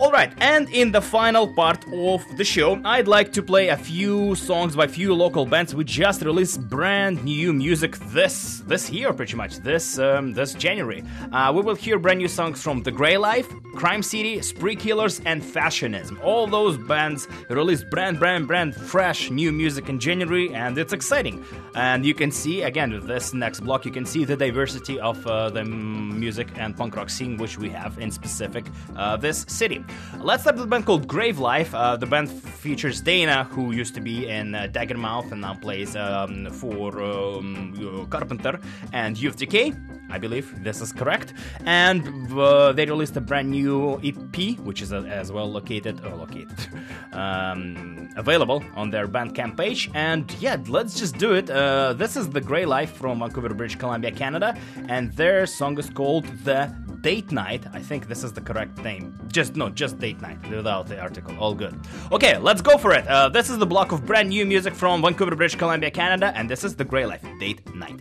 Alright, 0.00 0.32
and 0.38 0.70
in 0.70 0.92
the 0.92 1.02
final 1.02 1.52
part 1.52 1.84
of 1.92 2.24
the 2.36 2.44
show, 2.44 2.80
I'd 2.84 3.08
like 3.08 3.32
to 3.32 3.42
play 3.42 3.70
a 3.70 3.76
few 3.76 4.36
songs 4.36 4.76
by 4.76 4.86
few 4.86 5.12
local 5.12 5.44
bands 5.44 5.72
who 5.72 5.82
just 5.82 6.22
released 6.22 6.68
brand 6.68 7.24
new 7.24 7.52
music 7.52 7.98
this 8.12 8.62
this 8.68 8.90
year, 8.90 9.12
pretty 9.12 9.34
much 9.34 9.56
this 9.58 9.98
um, 9.98 10.34
this 10.34 10.54
January. 10.54 11.02
Uh, 11.32 11.52
we 11.52 11.62
will 11.62 11.74
hear 11.74 11.98
brand 11.98 12.18
new 12.20 12.28
songs 12.28 12.62
from 12.62 12.84
The 12.84 12.92
Grave 12.92 13.18
Life, 13.18 13.48
Crime 13.74 14.04
City, 14.04 14.40
Spree 14.40 14.76
Killers, 14.76 15.20
and 15.26 15.42
Fashionism. 15.42 16.20
All 16.22 16.46
those 16.46 16.78
bands 16.78 17.26
released 17.48 17.90
brand 17.90 18.20
brand 18.20 18.46
brand 18.46 18.76
fresh 18.76 19.30
new 19.32 19.50
music 19.50 19.88
in 19.88 19.98
January, 19.98 20.54
and 20.54 20.78
it's 20.78 20.92
exciting. 20.92 21.44
And 21.74 22.06
you 22.06 22.14
can 22.14 22.30
see 22.30 22.62
again 22.62 22.92
with 22.92 23.08
this 23.08 23.34
next 23.34 23.60
block, 23.60 23.84
you 23.84 23.90
can 23.90 24.06
see 24.06 24.24
the 24.24 24.36
diversity 24.36 25.00
of 25.00 25.26
uh, 25.26 25.50
the 25.50 25.64
music 25.64 26.46
and 26.56 26.76
punk 26.76 26.94
rock 26.94 27.10
scene 27.10 27.36
which 27.36 27.58
we 27.58 27.68
have 27.70 27.98
in 27.98 28.12
specific 28.12 28.64
uh, 28.96 29.16
this 29.16 29.44
city. 29.48 29.84
Let's 30.20 30.42
start 30.42 30.56
with 30.56 30.64
a 30.64 30.68
band 30.68 30.86
called 30.86 31.06
Grave 31.06 31.38
Life. 31.38 31.74
Uh, 31.74 31.96
the 31.96 32.06
band 32.06 32.30
features 32.58 33.00
Dana, 33.00 33.44
who 33.44 33.72
used 33.72 33.94
to 33.94 34.00
be 34.00 34.28
in 34.28 34.54
uh, 34.54 34.68
Daggermouth 34.70 35.30
and 35.32 35.40
now 35.40 35.54
plays 35.54 35.94
um, 35.96 36.50
for 36.50 37.00
um, 37.00 38.06
Carpenter 38.10 38.58
and 38.92 39.16
Youth 39.16 39.36
Decay. 39.36 39.72
I 40.10 40.18
believe 40.18 40.62
this 40.64 40.80
is 40.80 40.92
correct. 40.92 41.34
And 41.64 42.32
uh, 42.32 42.72
they 42.72 42.86
released 42.86 43.16
a 43.16 43.20
brand 43.20 43.50
new 43.50 44.00
EP, 44.02 44.58
which 44.60 44.82
is 44.82 44.92
uh, 44.92 45.02
as 45.02 45.30
well 45.30 45.50
located, 45.50 46.00
uh, 46.04 46.16
located, 46.16 46.58
um, 47.12 48.08
available 48.16 48.64
on 48.74 48.90
their 48.90 49.06
Bandcamp 49.06 49.56
page. 49.56 49.90
And 49.94 50.30
yeah, 50.40 50.56
let's 50.68 50.98
just 50.98 51.18
do 51.18 51.32
it. 51.34 51.50
Uh, 51.50 51.92
this 51.92 52.16
is 52.16 52.28
the 52.28 52.40
Grave 52.40 52.68
Life 52.68 52.92
from 52.96 53.18
Vancouver, 53.20 53.50
British 53.50 53.76
Columbia, 53.76 54.10
Canada, 54.10 54.56
and 54.88 55.12
their 55.12 55.46
song 55.46 55.78
is 55.78 55.90
called 55.90 56.24
The 56.44 56.74
Date 57.00 57.30
Night. 57.30 57.64
I 57.72 57.80
think 57.80 58.08
this 58.08 58.24
is 58.24 58.32
the 58.32 58.40
correct 58.40 58.78
name. 58.78 59.18
Just 59.28 59.56
no, 59.56 59.68
just 59.68 59.98
Date 59.98 60.20
Night 60.20 60.38
without 60.50 60.88
the 60.88 60.98
article. 60.98 61.36
All 61.38 61.54
good. 61.54 61.78
Okay, 62.12 62.38
let's 62.48 62.62
go 62.62 62.78
for 62.78 62.94
it. 62.94 63.06
Uh, 63.06 63.28
this 63.28 63.50
is 63.50 63.58
the 63.58 63.66
block 63.66 63.92
of 63.92 64.06
brand 64.06 64.30
new 64.30 64.46
music 64.46 64.74
from 64.74 65.02
Vancouver, 65.02 65.36
British 65.36 65.58
Columbia, 65.58 65.90
Canada, 65.90 66.32
and 66.34 66.48
this 66.48 66.64
is 66.64 66.74
the 66.74 66.84
Grave 66.84 67.08
Life 67.08 67.24
Date 67.38 67.60
Night. 67.74 68.00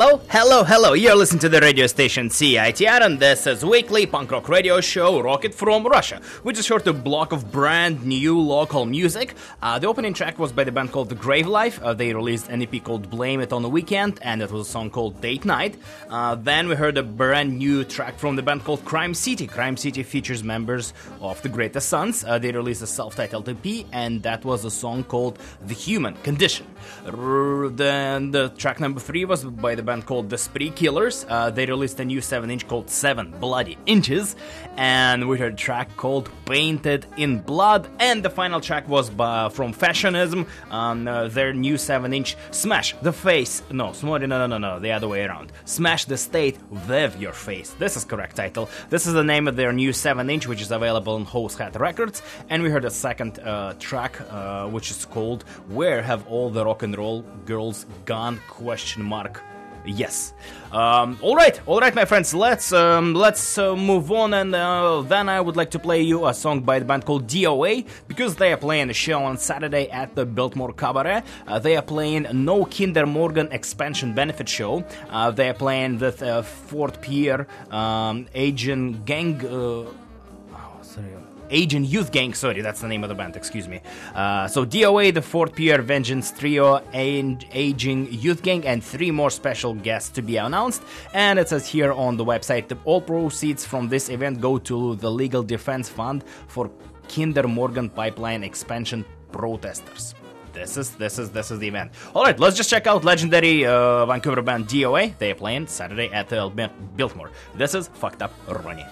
Hello, 0.00 0.20
hello, 0.30 0.62
hello. 0.62 0.92
You're 0.92 1.16
listening 1.16 1.40
to 1.40 1.48
the 1.48 1.60
radio 1.60 1.86
station 1.86 2.28
CITR, 2.28 3.00
and 3.00 3.18
this 3.18 3.46
is 3.46 3.64
weekly 3.64 4.04
punk 4.04 4.30
rock 4.30 4.48
radio 4.48 4.80
show 4.80 5.20
Rocket 5.22 5.54
from 5.54 5.86
Russia. 5.86 6.20
which 6.42 6.58
is 6.58 6.68
heard 6.68 6.86
a 6.86 6.92
block 6.92 7.32
of 7.32 7.50
brand 7.50 8.04
new 8.04 8.38
local 8.38 8.84
music. 8.84 9.34
Uh, 9.62 9.78
the 9.78 9.86
opening 9.86 10.12
track 10.12 10.38
was 10.38 10.52
by 10.52 10.64
the 10.64 10.72
band 10.72 10.92
called 10.92 11.08
The 11.08 11.14
Grave 11.14 11.46
Life. 11.46 11.80
Uh, 11.82 11.94
they 11.94 12.12
released 12.12 12.48
an 12.48 12.62
EP 12.62 12.82
called 12.84 13.08
Blame 13.10 13.40
It 13.40 13.52
on 13.52 13.62
the 13.62 13.68
Weekend, 13.70 14.18
and 14.22 14.42
it 14.42 14.50
was 14.50 14.68
a 14.68 14.70
song 14.70 14.90
called 14.90 15.20
Date 15.20 15.44
Night. 15.44 15.76
Uh, 16.10 16.34
then 16.34 16.68
we 16.68 16.74
heard 16.74 16.98
a 16.98 17.02
brand 17.02 17.58
new 17.58 17.84
track 17.84 18.18
from 18.18 18.36
the 18.36 18.42
band 18.42 18.64
called 18.64 18.84
Crime 18.84 19.14
City. 19.14 19.46
Crime 19.46 19.76
City 19.76 20.02
features 20.02 20.44
members 20.44 20.92
of 21.20 21.40
the 21.42 21.48
Greatest 21.48 21.88
Sons. 21.88 22.24
Uh, 22.24 22.38
they 22.38 22.52
released 22.52 22.82
a 22.82 22.86
self-titled 22.86 23.48
EP, 23.48 23.86
and 23.92 24.22
that 24.22 24.44
was 24.44 24.64
a 24.64 24.70
song 24.70 25.04
called 25.04 25.38
The 25.66 25.74
Human 25.74 26.14
Condition. 26.16 26.66
Then 27.04 28.30
the 28.30 28.52
track 28.56 28.80
number 28.80 29.00
three 29.00 29.24
was 29.24 29.44
by 29.44 29.74
the 29.74 29.82
band 29.82 30.06
called 30.06 30.17
The 30.22 30.38
Spree 30.38 30.70
Killers. 30.70 31.26
Uh, 31.28 31.50
they 31.50 31.66
released 31.66 32.00
a 32.00 32.04
new 32.04 32.20
7 32.20 32.50
inch 32.50 32.66
called 32.66 32.90
7 32.90 33.34
Bloody 33.40 33.76
Inches, 33.86 34.36
and 34.76 35.28
we 35.28 35.38
heard 35.38 35.54
a 35.54 35.56
track 35.56 35.96
called 35.96 36.30
Painted 36.46 37.06
in 37.16 37.40
Blood. 37.40 37.88
And 37.98 38.22
the 38.24 38.30
final 38.30 38.60
track 38.60 38.88
was 38.88 39.10
by, 39.10 39.48
from 39.48 39.72
Fashionism, 39.72 40.46
um, 40.70 41.06
uh, 41.06 41.28
their 41.28 41.52
new 41.52 41.76
7 41.76 42.12
inch 42.12 42.36
Smash 42.50 42.94
the 43.02 43.12
Face. 43.12 43.62
No, 43.70 43.92
sorry, 43.92 44.26
no, 44.26 44.38
no, 44.38 44.46
no, 44.46 44.58
no, 44.58 44.80
the 44.80 44.92
other 44.92 45.08
way 45.08 45.24
around. 45.24 45.52
Smash 45.64 46.04
the 46.06 46.16
State 46.16 46.58
with 46.70 47.18
Your 47.18 47.32
Face. 47.32 47.70
This 47.78 47.96
is 47.96 48.04
correct 48.04 48.36
title. 48.36 48.68
This 48.90 49.06
is 49.06 49.12
the 49.14 49.24
name 49.24 49.48
of 49.48 49.56
their 49.56 49.72
new 49.72 49.92
7 49.92 50.28
inch, 50.30 50.46
which 50.46 50.62
is 50.62 50.70
available 50.70 51.14
on 51.14 51.24
Hose 51.24 51.56
Hat 51.56 51.78
Records. 51.78 52.22
And 52.48 52.62
we 52.62 52.70
heard 52.70 52.84
a 52.84 52.90
second 52.90 53.38
uh, 53.38 53.74
track, 53.78 54.20
uh, 54.30 54.66
which 54.68 54.90
is 54.90 55.04
called 55.04 55.42
Where 55.68 56.02
Have 56.02 56.26
All 56.28 56.50
the 56.50 56.64
Rock 56.64 56.82
and 56.82 56.96
Roll 56.96 57.22
Girls 57.44 57.86
Gone? 58.04 58.40
Question 58.48 59.02
mark. 59.02 59.42
Yes. 59.88 60.34
Um, 60.70 61.18
all 61.22 61.34
right, 61.34 61.58
all 61.66 61.80
right, 61.80 61.94
my 61.94 62.04
friends. 62.04 62.34
Let's 62.34 62.72
um, 62.72 63.14
let's 63.14 63.56
uh, 63.56 63.74
move 63.74 64.12
on, 64.12 64.34
and 64.34 64.54
uh, 64.54 65.00
then 65.00 65.28
I 65.28 65.40
would 65.40 65.56
like 65.56 65.70
to 65.70 65.78
play 65.78 66.02
you 66.02 66.26
a 66.26 66.34
song 66.34 66.60
by 66.60 66.78
the 66.78 66.84
band 66.84 67.06
called 67.06 67.26
DOA 67.26 67.86
because 68.06 68.36
they 68.36 68.52
are 68.52 68.58
playing 68.58 68.90
a 68.90 68.92
show 68.92 69.22
on 69.22 69.38
Saturday 69.38 69.88
at 69.88 70.14
the 70.14 70.26
Biltmore 70.26 70.74
Cabaret. 70.74 71.22
Uh, 71.46 71.58
they 71.58 71.76
are 71.76 71.82
playing 71.82 72.26
No 72.32 72.66
Kinder 72.66 73.06
Morgan 73.06 73.48
expansion 73.50 74.14
benefit 74.14 74.48
show. 74.48 74.84
Uh, 75.08 75.30
they 75.30 75.48
are 75.48 75.54
playing 75.54 75.98
with 75.98 76.22
uh, 76.22 76.42
Fort 76.42 77.00
Pierre 77.00 77.46
um, 77.70 78.26
Asian 78.34 79.02
Gang. 79.04 79.40
Uh, 79.46 79.48
oh, 79.50 80.78
sorry. 80.82 81.27
Asian 81.50 81.84
Youth 81.84 82.12
Gang, 82.12 82.34
sorry, 82.34 82.60
that's 82.60 82.80
the 82.80 82.88
name 82.88 83.02
of 83.02 83.08
the 83.08 83.14
band, 83.14 83.36
excuse 83.36 83.68
me. 83.68 83.80
Uh, 84.14 84.46
so 84.48 84.64
DOA, 84.64 85.12
the 85.12 85.22
Fort 85.22 85.54
Pierre 85.54 85.82
Vengeance 85.82 86.30
Trio, 86.30 86.76
and 86.92 87.44
Aging 87.52 88.12
Youth 88.12 88.42
Gang, 88.42 88.66
and 88.66 88.82
three 88.82 89.10
more 89.10 89.30
special 89.30 89.74
guests 89.74 90.10
to 90.10 90.22
be 90.22 90.36
announced. 90.36 90.82
And 91.14 91.38
it 91.38 91.48
says 91.48 91.66
here 91.66 91.92
on 91.92 92.16
the 92.16 92.24
website 92.24 92.68
that 92.68 92.78
all 92.84 93.00
proceeds 93.00 93.64
from 93.64 93.88
this 93.88 94.08
event 94.08 94.40
go 94.40 94.58
to 94.58 94.96
the 94.96 95.10
Legal 95.10 95.42
Defense 95.42 95.88
Fund 95.88 96.24
for 96.48 96.70
Kinder 97.08 97.48
Morgan 97.48 97.88
Pipeline 97.90 98.44
Expansion 98.44 99.04
protesters. 99.32 100.14
This 100.52 100.76
is 100.76 100.90
this 100.96 101.18
is 101.18 101.30
this 101.30 101.50
is 101.50 101.58
the 101.58 101.68
event. 101.68 101.92
All 102.14 102.24
right, 102.24 102.38
let's 102.40 102.56
just 102.56 102.70
check 102.70 102.86
out 102.86 103.04
legendary 103.04 103.64
uh, 103.64 104.06
Vancouver 104.06 104.42
band 104.42 104.66
DOA. 104.66 105.16
They 105.18 105.30
are 105.30 105.34
playing 105.34 105.68
Saturday 105.68 106.08
at 106.12 106.28
Bil- 106.30 106.72
Biltmore. 106.96 107.30
This 107.54 107.74
is 107.74 107.88
fucked 107.88 108.22
up 108.22 108.32
Ronnie. 108.48 108.86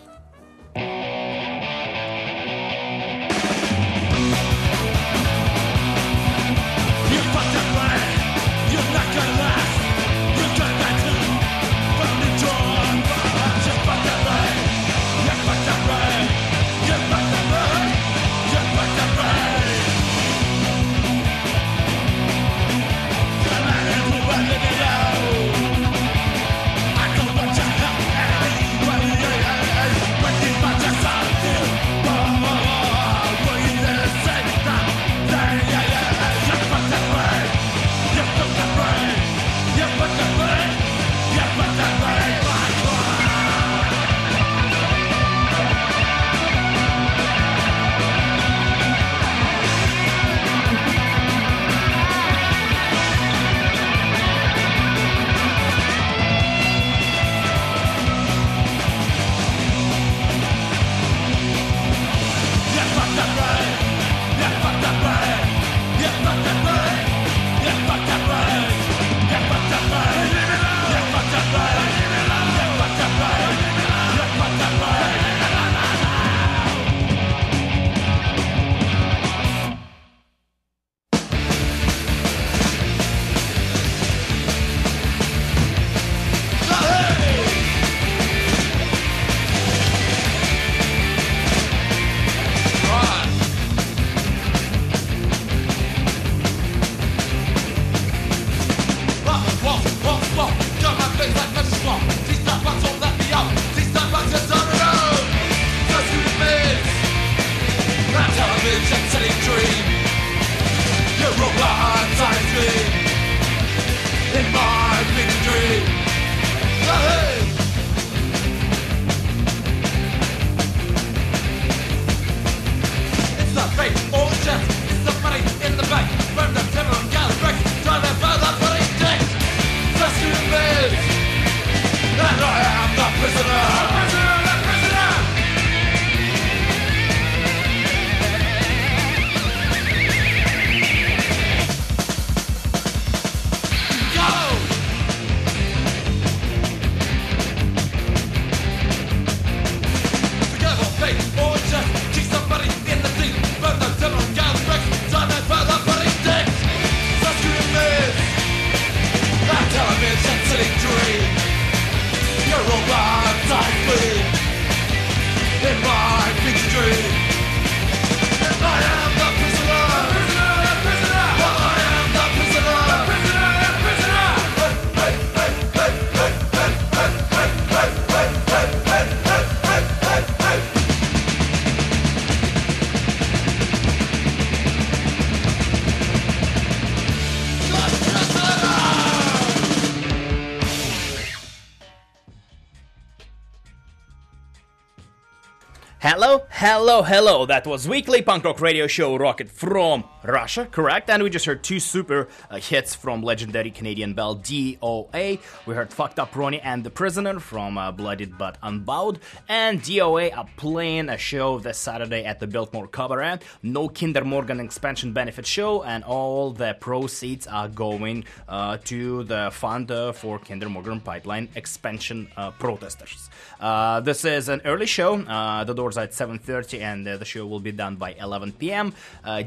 Hello, 196.68 197.02
hello. 197.02 197.46
That 197.46 197.64
was 197.64 197.86
weekly 197.86 198.22
punk 198.22 198.42
rock 198.42 198.60
radio 198.60 198.88
show 198.88 199.14
Rocket 199.14 199.48
from 199.48 200.02
Russia, 200.26 200.66
correct? 200.70 201.08
And 201.08 201.22
we 201.22 201.30
just 201.30 201.46
heard 201.46 201.62
two 201.62 201.80
super 201.80 202.28
uh, 202.50 202.56
hits 202.58 202.94
from 202.94 203.22
legendary 203.22 203.70
Canadian 203.70 204.14
band 204.14 204.42
DOA. 204.42 205.40
We 205.66 205.74
heard 205.74 205.92
Fucked 205.92 206.18
Up 206.18 206.34
Ronnie 206.34 206.60
and 206.60 206.84
The 206.84 206.90
Prisoner 206.90 207.38
from 207.40 207.78
uh, 207.78 207.92
Bloodied 207.92 208.36
But 208.36 208.58
Unbowed. 208.62 209.20
And 209.48 209.80
DOA 209.80 210.36
are 210.36 210.48
playing 210.56 211.08
a 211.08 211.18
show 211.18 211.58
this 211.58 211.78
Saturday 211.78 212.24
at 212.24 212.40
the 212.40 212.46
Biltmore 212.46 212.88
Cabaret. 212.88 213.38
No 213.62 213.88
Kinder 213.88 214.24
Morgan 214.24 214.60
expansion 214.60 215.12
benefit 215.12 215.46
show, 215.46 215.82
and 215.82 216.04
all 216.04 216.50
the 216.50 216.76
proceeds 216.80 217.46
are 217.46 217.68
going 217.68 218.24
uh, 218.48 218.78
to 218.84 219.24
the 219.24 219.50
fund 219.52 219.90
uh, 219.90 220.12
for 220.12 220.38
Kinder 220.38 220.68
Morgan 220.68 221.00
pipeline 221.00 221.48
expansion 221.54 222.28
uh, 222.36 222.50
protesters. 222.52 223.30
Uh, 223.60 224.00
this 224.00 224.24
is 224.24 224.48
an 224.48 224.60
early 224.64 224.86
show. 224.86 225.16
The 225.16 225.74
doors 225.74 225.96
are 225.96 226.04
at 226.04 226.12
7.30 226.12 226.80
and 226.80 227.06
the 227.06 227.24
show 227.24 227.46
will 227.46 227.60
be 227.60 227.72
done 227.72 227.96
by 227.96 228.12
11 228.12 228.52
p.m. 228.52 228.92
Uh, 229.24 229.42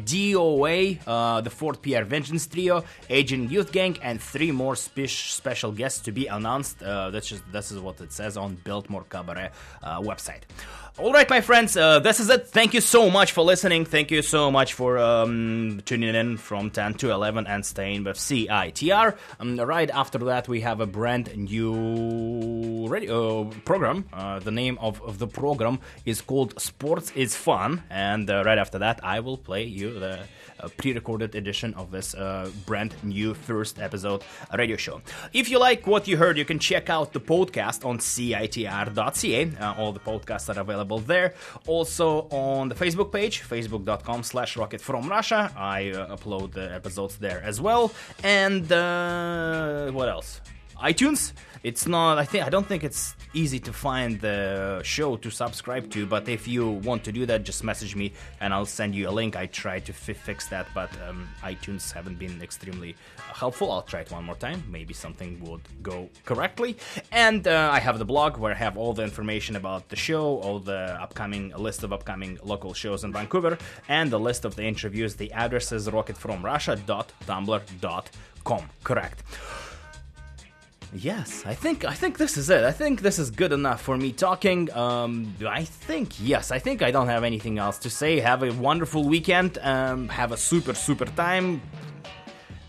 DOA, 0.70 1.00
uh, 1.08 1.42
the 1.42 1.50
Fort 1.50 1.82
Pierre 1.82 2.06
Vengeance 2.06 2.48
Trio, 2.48 2.84
Aging 3.10 3.50
Youth 3.50 3.72
Gang, 3.72 3.98
and 4.02 4.22
three 4.22 4.52
more 4.52 4.76
spe- 4.76 5.08
special 5.08 5.72
guests 5.72 6.02
to 6.02 6.12
be 6.12 6.28
announced. 6.28 6.82
Uh, 6.82 7.10
that's 7.10 7.28
just 7.28 7.44
this 7.52 7.72
is 7.72 7.80
what 7.80 8.00
it 8.02 8.12
says 8.12 8.38
on 8.38 8.56
Biltmore 8.64 9.06
Cabaret 9.10 9.50
uh, 9.84 10.00
website. 10.02 10.42
All 10.98 11.14
right, 11.14 11.30
my 11.30 11.40
friends, 11.40 11.78
uh, 11.78 12.00
this 12.00 12.20
is 12.20 12.30
it. 12.30 12.48
Thank 12.48 12.74
you 12.74 12.82
so 12.82 13.10
much 13.10 13.32
for 13.32 13.42
listening. 13.42 13.86
Thank 13.86 14.12
you 14.12 14.22
so 14.22 14.52
much 14.52 14.74
for 14.74 14.98
um, 14.98 15.82
tuning 15.86 16.14
in 16.14 16.36
from 16.36 16.72
10 16.72 16.96
to 16.96 17.12
11 17.12 17.48
and 17.48 17.66
staying 17.66 18.04
with 18.04 18.18
CITR. 18.18 19.16
Um, 19.40 19.56
right 19.58 19.90
after 19.90 20.18
that, 20.18 20.50
we 20.50 20.60
have 20.60 20.82
a 20.82 20.86
brand 20.86 21.34
new 21.38 22.86
radio 22.90 23.46
program. 23.64 24.10
Uh, 24.12 24.40
the 24.40 24.52
name 24.52 24.78
of, 24.82 25.02
of 25.04 25.20
the 25.20 25.28
program 25.28 25.80
is 26.06 26.20
called 26.20 26.60
Sports 26.60 27.14
is 27.16 27.34
Fun. 27.34 27.82
And 27.90 28.30
uh, 28.30 28.44
right 28.44 28.58
after 28.58 28.80
that, 28.80 29.00
I 29.02 29.22
will 29.22 29.38
play 29.38 29.64
you 29.64 29.98
the 30.02 30.20
uh, 30.60 30.70
pre 30.78 30.94
recorded 30.94 31.36
edition 31.36 31.74
of 31.76 31.92
this 31.92 32.14
uh, 32.14 32.50
brand 32.66 32.96
new 33.04 33.34
first 33.34 33.80
episode 33.80 34.24
radio 34.54 34.76
show. 34.76 35.02
If 35.34 35.50
you 35.50 35.60
like 35.60 35.88
what 35.88 36.08
you 36.08 36.18
heard, 36.18 36.38
you 36.38 36.46
can 36.46 36.60
check 36.60 36.90
out 36.90 37.14
the 37.14 37.20
podcast 37.20 37.86
on 37.86 38.00
CITR.ca. 38.00 39.52
Uh, 39.60 39.74
all 39.78 39.92
the 39.92 40.00
podcasts 40.00 40.56
are 40.56 40.60
available 40.60 41.00
there. 41.00 41.34
Also 41.68 42.28
on 42.30 42.70
the 42.70 42.76
Facebook 42.76 43.12
page, 43.12 43.42
facebook.com 43.42 44.24
slash 44.24 44.58
rocket 44.58 44.82
from 44.82 45.08
Russia. 45.08 45.52
I 45.56 45.90
uh, 45.92 46.16
upload 46.16 46.54
the 46.54 46.74
episodes 46.74 47.18
there 47.18 47.42
as 47.44 47.62
well. 47.62 47.92
And 48.24 48.70
what 49.94 50.10
else? 50.10 50.42
iTunes. 50.82 51.34
It's 51.62 51.86
not. 51.88 52.18
I 52.18 52.24
think. 52.26 52.46
I 52.46 52.50
don't 52.50 52.66
think 52.66 52.86
it's 52.86 53.16
easy 53.34 53.60
to 53.60 53.74
find 53.74 54.22
the 54.22 54.82
show 54.84 55.18
to 55.18 55.30
subscribe 55.30 55.90
to. 55.92 56.06
But 56.06 56.30
if 56.30 56.48
you 56.48 56.70
want 56.70 57.04
to 57.04 57.12
do 57.12 57.26
that, 57.26 57.44
just 57.44 57.66
message 57.66 57.98
me 57.98 58.14
and 58.40 58.54
I'll 58.54 58.66
send 58.66 58.96
you 58.96 59.10
a 59.10 59.12
link. 59.12 59.36
I 59.36 59.48
tried 59.48 59.86
to 59.88 59.94
fi- 59.94 60.14
fix 60.14 60.48
that, 60.48 60.68
but 60.74 60.90
um, 61.08 61.28
iTunes 61.44 61.92
haven't 61.92 62.18
been 62.18 62.42
extremely 62.42 62.96
helpful. 63.18 63.74
I'll 63.74 63.82
try 63.82 64.00
it 64.02 64.12
one 64.12 64.24
more 64.24 64.36
time. 64.36 64.64
Maybe 64.70 64.94
something 64.94 65.38
would 65.42 65.62
go 65.84 66.08
correctly. 66.26 66.78
And 67.12 67.46
uh, 67.46 67.70
I 67.72 67.80
have 67.80 68.00
the 68.00 68.06
blog 68.06 68.38
where 68.38 68.54
I 68.54 68.58
have 68.58 68.78
all 68.78 68.94
the 68.94 69.04
information 69.04 69.58
about 69.58 69.90
the 69.90 69.98
show, 69.98 70.40
all 70.40 70.60
the 70.60 70.98
upcoming 71.02 71.52
list 71.58 71.84
of 71.84 71.92
upcoming 71.92 72.40
local 72.42 72.74
shows 72.74 73.04
in 73.04 73.12
Vancouver, 73.12 73.58
and 73.90 74.10
the 74.10 74.20
list 74.20 74.46
of 74.46 74.56
the 74.56 74.64
interviews. 74.64 75.16
The 75.16 75.30
address 75.34 75.74
is 75.74 75.90
rocketfromrussia.tumblr.com. 75.90 78.70
Correct. 78.84 79.24
Yes, 80.94 81.44
I 81.46 81.54
think 81.54 81.86
I 81.86 81.94
think 81.94 82.18
this 82.18 82.36
is 82.36 82.50
it. 82.50 82.64
I 82.64 82.72
think 82.72 83.02
this 83.02 83.20
is 83.20 83.30
good 83.30 83.52
enough 83.52 83.82
for 83.82 83.96
me 83.96 84.12
talking. 84.12 84.72
Um, 84.74 85.36
I 85.48 85.64
think 85.64 86.14
yes. 86.20 86.52
I 86.52 86.58
think 86.58 86.82
I 86.82 86.90
don't 86.90 87.08
have 87.08 87.24
anything 87.24 87.60
else 87.60 87.78
to 87.80 87.90
say. 87.90 88.20
Have 88.20 88.42
a 88.42 88.52
wonderful 88.54 89.04
weekend. 89.04 89.60
Um, 89.62 90.10
have 90.10 90.32
a 90.32 90.38
super 90.38 90.74
super 90.74 91.06
time. 91.06 91.62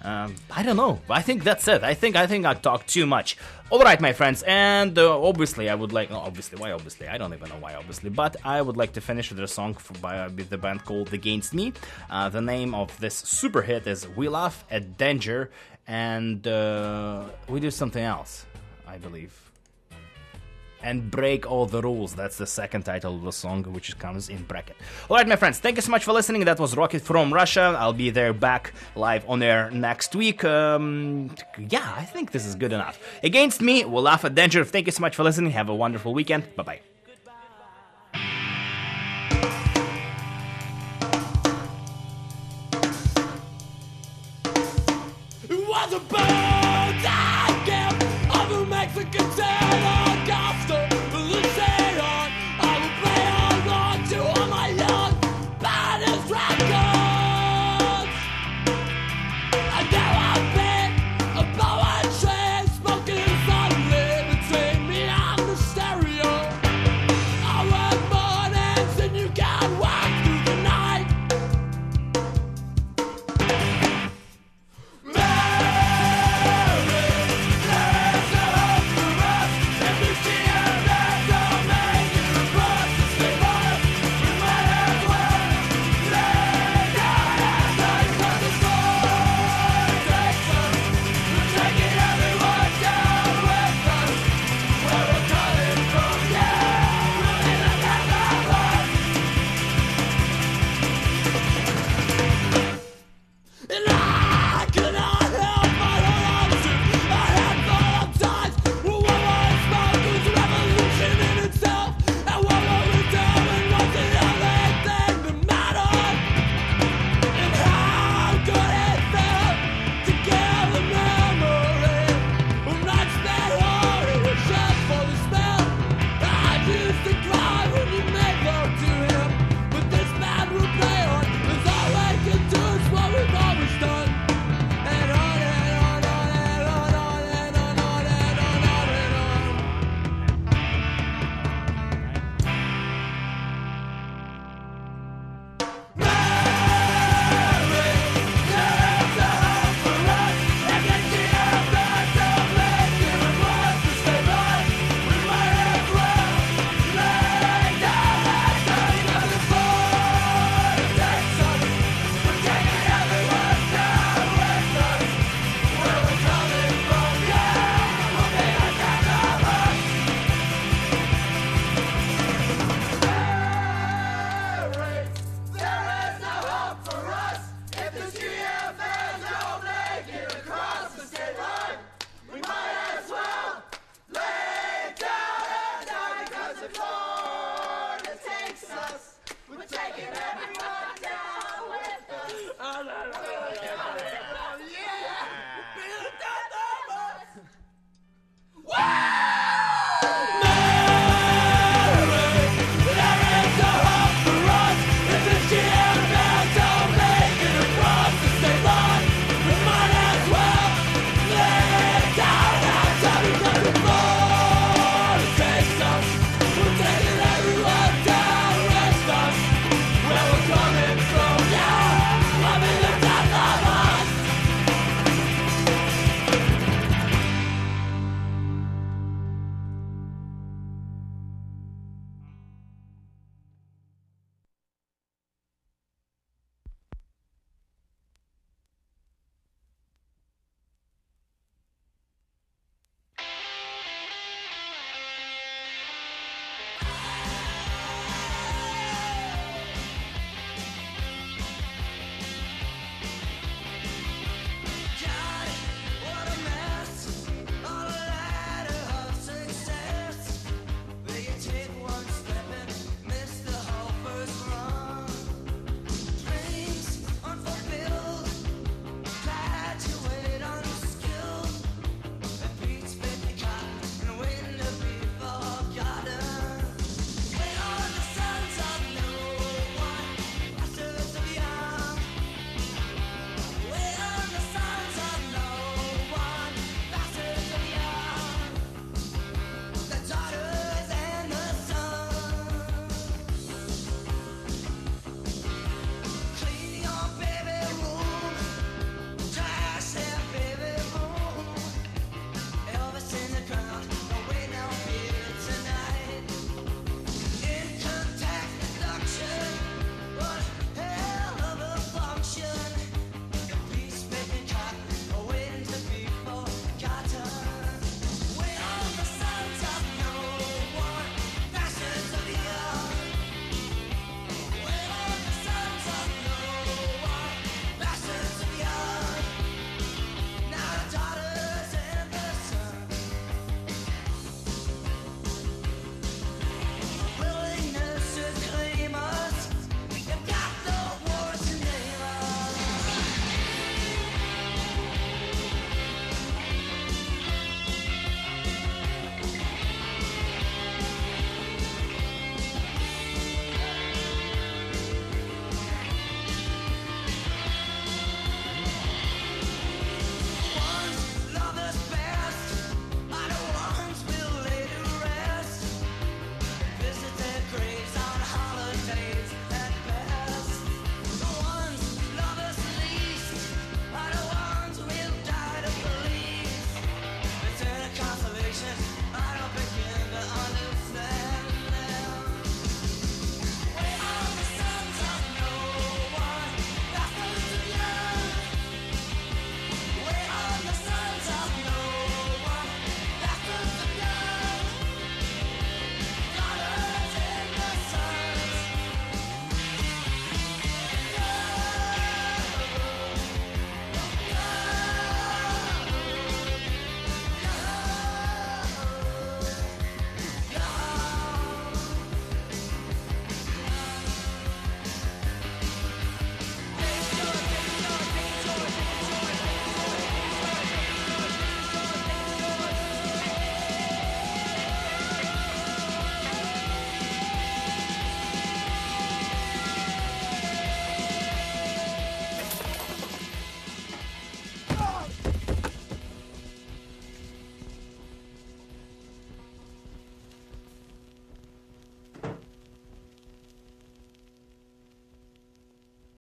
Um, 0.03 0.34
I 0.51 0.62
don't 0.62 0.76
know. 0.76 1.01
I 1.11 1.22
think 1.22 1.44
that's 1.44 1.68
it. 1.68 1.82
I 1.82 1.94
think 1.94 2.16
I 2.16 2.26
think 2.26 2.46
I 2.46 2.55
talked 2.55 2.88
too 2.88 3.07
much. 3.07 3.36
All 3.70 3.80
right, 3.80 4.01
my 4.01 4.12
friends, 4.12 4.42
and 4.46 4.98
uh, 4.98 5.20
obviously 5.20 5.68
I 5.68 5.74
would 5.74 5.92
like. 5.92 6.11
Obviously, 6.11 6.59
why? 6.59 6.72
Obviously, 6.72 7.07
I 7.07 7.18
don't 7.18 7.34
even 7.34 7.48
know 7.51 7.59
why. 7.61 7.74
Obviously, 7.74 8.11
but 8.11 8.36
I 8.44 8.62
would 8.62 8.76
like 8.76 8.94
to 8.94 9.01
finish 9.01 9.30
with 9.30 9.38
a 9.40 9.46
song 9.48 9.74
for, 9.74 9.92
by 9.94 10.26
with 10.28 10.48
the 10.48 10.59
band 10.59 10.84
called 10.84 11.12
Against 11.12 11.55
Me. 11.55 11.72
Uh, 12.09 12.28
the 12.28 12.40
name 12.40 12.74
of 12.74 12.98
this 12.98 13.14
super 13.14 13.62
hit 13.62 13.86
is 13.86 14.09
"We 14.09 14.28
Laugh 14.28 14.64
at 14.70 14.96
Danger," 14.96 15.51
and 15.86 16.46
uh, 16.46 17.24
we 17.48 17.61
do 17.61 17.70
something 17.70 18.03
else, 18.03 18.46
I 18.86 18.96
believe. 18.96 19.49
And 20.83 21.11
break 21.11 21.51
all 21.51 21.66
the 21.66 21.83
rules. 21.83 22.14
That's 22.14 22.37
the 22.39 22.47
second 22.47 22.85
title 22.85 23.16
of 23.16 23.22
the 23.22 23.33
song, 23.33 23.64
which 23.64 23.99
comes 23.99 24.28
in 24.28 24.43
bracket. 24.45 24.76
All 25.09 25.16
right, 25.16 25.28
my 25.28 25.37
friends, 25.37 25.59
thank 25.59 25.76
you 25.76 25.83
so 25.83 25.91
much 25.91 26.05
for 26.05 26.12
listening. 26.12 26.45
That 26.45 26.59
was 26.59 26.76
Rocket 26.76 27.03
from 27.03 27.33
Russia. 27.33 27.76
I'll 27.78 27.93
be 27.93 28.11
there 28.11 28.33
back 28.33 28.72
live 28.95 29.28
on 29.28 29.43
air 29.43 29.70
next 29.70 30.14
week. 30.14 30.45
Um, 30.45 31.35
yeah, 31.59 31.95
I 31.97 32.05
think 32.05 32.33
this 32.33 32.47
is 32.47 32.55
good 32.55 32.72
enough. 32.72 32.99
Against 33.22 33.61
me, 33.61 33.85
we'll 33.85 34.03
laugh 34.03 34.24
at 34.24 34.35
danger. 34.35 34.64
Thank 34.64 34.87
you 34.87 34.93
so 34.93 35.01
much 35.01 35.16
for 35.16 35.22
listening. 35.22 35.51
Have 35.53 35.68
a 35.68 35.74
wonderful 35.74 36.14
weekend. 36.14 36.55
Bye 36.57 36.62
bye. 36.62 36.81
Was 45.68 45.93
of 45.93 46.09
Mexican. 48.68 49.99